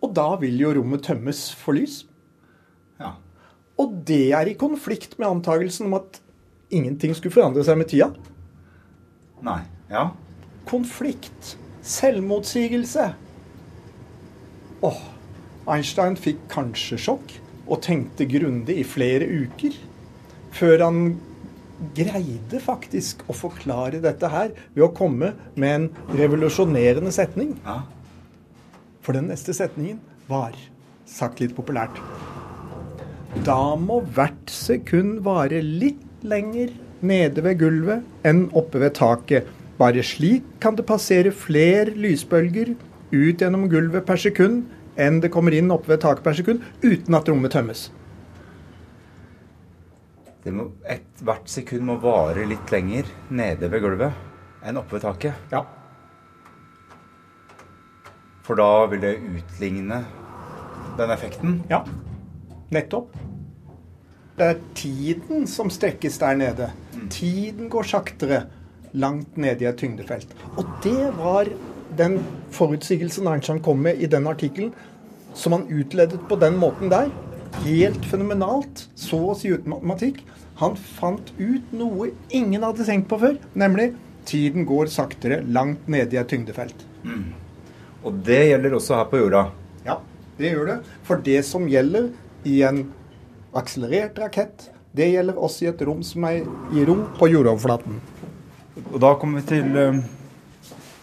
Og 0.04 0.14
da 0.14 0.36
vil 0.36 0.58
jo 0.60 0.74
rommet 0.74 1.02
tømmes 1.04 1.54
for 1.56 1.74
lys. 1.74 2.06
ja. 3.00 3.14
Og 3.80 4.06
det 4.06 4.32
er 4.34 4.48
i 4.48 4.54
konflikt 4.54 5.18
med 5.20 5.28
antagelsen 5.28 5.86
om 5.88 5.94
at 5.96 6.20
ingenting 6.72 7.14
skulle 7.16 7.32
forandre 7.34 7.64
seg 7.64 7.78
med 7.78 7.88
tida. 7.88 8.14
Nei. 9.42 9.62
Ja. 9.90 10.12
Konflikt. 10.66 11.56
Selvmotsigelse. 11.82 13.14
Åh, 14.82 15.02
Einstein 15.66 16.18
fikk 16.20 16.44
kanskje 16.52 16.98
sjokk 17.02 17.32
og 17.66 17.82
tenkte 17.86 18.28
grundig 18.30 18.78
i 18.82 18.86
flere 18.86 19.26
uker 19.26 19.78
før 20.56 20.84
han 20.86 21.00
greide 21.98 22.62
faktisk 22.64 23.26
å 23.28 23.36
forklare 23.36 24.00
dette 24.04 24.30
her 24.32 24.54
ved 24.76 24.86
å 24.86 24.94
komme 24.96 25.34
med 25.60 25.74
en 25.74 25.88
revolusjonerende 26.16 27.12
setning. 27.12 27.56
For 29.04 29.18
den 29.18 29.28
neste 29.32 29.56
setningen 29.58 30.00
var, 30.30 30.56
sagt 31.06 31.42
litt 31.42 31.54
populært 31.58 32.00
Da 33.46 33.76
må 33.78 34.00
hvert 34.16 34.50
sekund 34.50 35.20
vare 35.26 35.60
litt 35.62 36.02
lenger 36.26 36.72
nede 37.06 37.44
ved 37.46 37.60
gulvet 37.62 38.26
enn 38.26 38.48
oppe 38.58 38.80
ved 38.82 38.96
taket. 38.98 39.46
Bare 39.78 40.02
slik 40.06 40.46
kan 40.64 40.78
det 40.78 40.88
passere 40.88 41.34
flere 41.36 41.92
lysbølger 41.92 42.74
ut 43.12 43.42
gjennom 43.44 43.68
gulvet 43.70 44.08
per 44.08 44.22
sekund 44.22 44.64
enn 44.96 45.22
det 45.24 45.32
kommer 45.34 45.56
inn 45.56 45.72
oppe 45.74 45.94
ved 45.94 46.02
taket 46.04 46.24
per 46.24 46.38
sekund, 46.38 46.64
uten 46.84 47.18
at 47.18 47.30
rommet 47.30 47.54
tømmes. 47.56 47.90
det 50.46 50.54
må, 50.54 50.68
Hvert 51.26 51.50
sekund 51.50 51.88
må 51.88 51.96
vare 52.04 52.46
litt 52.46 52.70
lenger 52.70 53.08
nede 53.34 53.70
ved 53.72 53.82
gulvet 53.82 54.66
enn 54.66 54.78
oppe 54.78 54.98
ved 54.98 55.06
taket. 55.08 55.34
Ja. 55.52 55.64
For 58.46 58.60
da 58.60 58.86
vil 58.92 59.02
det 59.02 59.16
utligne 59.18 60.04
den 61.00 61.14
effekten. 61.16 61.64
Ja, 61.72 61.82
nettopp. 62.76 63.16
Det 64.36 64.50
er 64.52 64.62
tiden 64.78 65.48
som 65.50 65.72
strekkes 65.72 66.20
der 66.22 66.38
nede. 66.38 66.70
Tiden 67.10 67.72
går 67.72 67.88
saktere 67.90 68.44
langt 68.94 69.38
nede 69.40 69.66
i 69.66 69.70
et 69.70 69.80
tyngdefelt. 69.80 70.36
Og 70.60 70.68
det 70.84 71.10
var 71.18 71.50
den 71.98 72.20
forutsigelsen 72.56 73.28
Einstein 73.28 73.62
kom 73.64 73.82
med 73.86 74.02
i 74.02 74.10
den 74.12 74.28
artikkelen, 74.28 74.74
som 75.36 75.56
han 75.56 75.68
utledet 75.70 76.22
på 76.30 76.38
den 76.40 76.58
måten 76.60 76.92
der. 76.92 77.12
Helt 77.66 78.06
fenomenalt, 78.10 78.88
så 79.00 79.20
å 79.32 79.38
si 79.38 79.52
uten 79.54 79.72
matematikk. 79.72 80.24
Han 80.60 80.76
fant 80.76 81.32
ut 81.38 81.72
noe 81.76 82.12
ingen 82.30 82.64
hadde 82.64 82.88
tenkt 82.88 83.10
på 83.12 83.20
før, 83.20 83.38
nemlig 83.54 83.92
tiden 84.26 84.66
går 84.68 84.92
saktere 84.92 85.42
langt 85.44 85.88
nede 85.92 86.16
i 86.16 86.20
et 86.22 86.30
tyngdefelt. 86.32 86.86
Og 88.06 88.22
det 88.26 88.42
gjelder 88.50 88.78
også 88.78 89.00
her 89.00 89.10
på 89.12 89.20
jorda. 89.20 89.48
Ja, 89.86 90.00
det 90.38 90.54
gjør 90.54 90.72
det. 90.72 90.78
For 91.08 91.22
det 91.26 91.42
som 91.48 91.68
gjelder 91.70 92.12
i 92.46 92.60
en 92.68 92.86
akselerert 93.56 94.20
rakett, 94.22 94.70
det 94.96 95.10
gjelder 95.12 95.40
også 95.42 95.66
i 95.66 95.72
et 95.72 95.82
rom 95.88 96.04
som 96.08 96.28
er 96.30 96.46
i 96.76 96.86
rom 96.88 97.06
på 97.20 97.30
jordoverflaten. 97.32 97.98
Og 98.92 99.00
da 99.02 99.16
kommer 99.20 99.42
vi 99.42 99.48
til, 99.48 99.78
eh, 99.78 100.00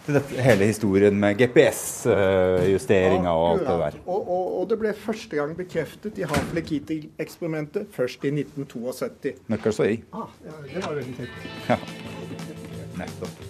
til 0.05 0.17
dette, 0.17 0.39
hele 0.43 0.67
historien 0.67 1.15
med 1.19 1.37
GPS-justeringa 1.39 3.31
og 3.31 3.47
alt 3.53 3.67
det 3.67 3.75
der. 3.83 3.99
Og, 4.05 4.19
og, 4.21 4.47
og 4.59 4.69
det 4.71 4.79
ble 4.81 4.93
første 4.97 5.39
gang 5.39 5.55
bekreftet 5.57 6.19
i 6.19 6.27
Havle-Keating-eksperimentet 6.27 7.87
først 7.95 8.25
i 8.27 8.33
1972. 8.35 9.43
Nøkkels 9.53 9.83
og 9.83 9.91
i. 9.91 9.99
Ah, 10.13 10.31
ja, 10.45 10.57
det 10.67 10.85
var 10.85 10.97
veldig 10.99 11.19
tett. 11.21 11.37
Ja. 11.69 11.79
Nettopp. 12.99 13.45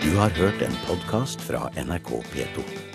Du 0.00 0.16
har 0.16 0.32
hørt 0.40 0.62
en 0.64 0.78
podkast 0.88 1.44
fra 1.44 1.68
NRK 1.76 2.16
P2. 2.32 2.89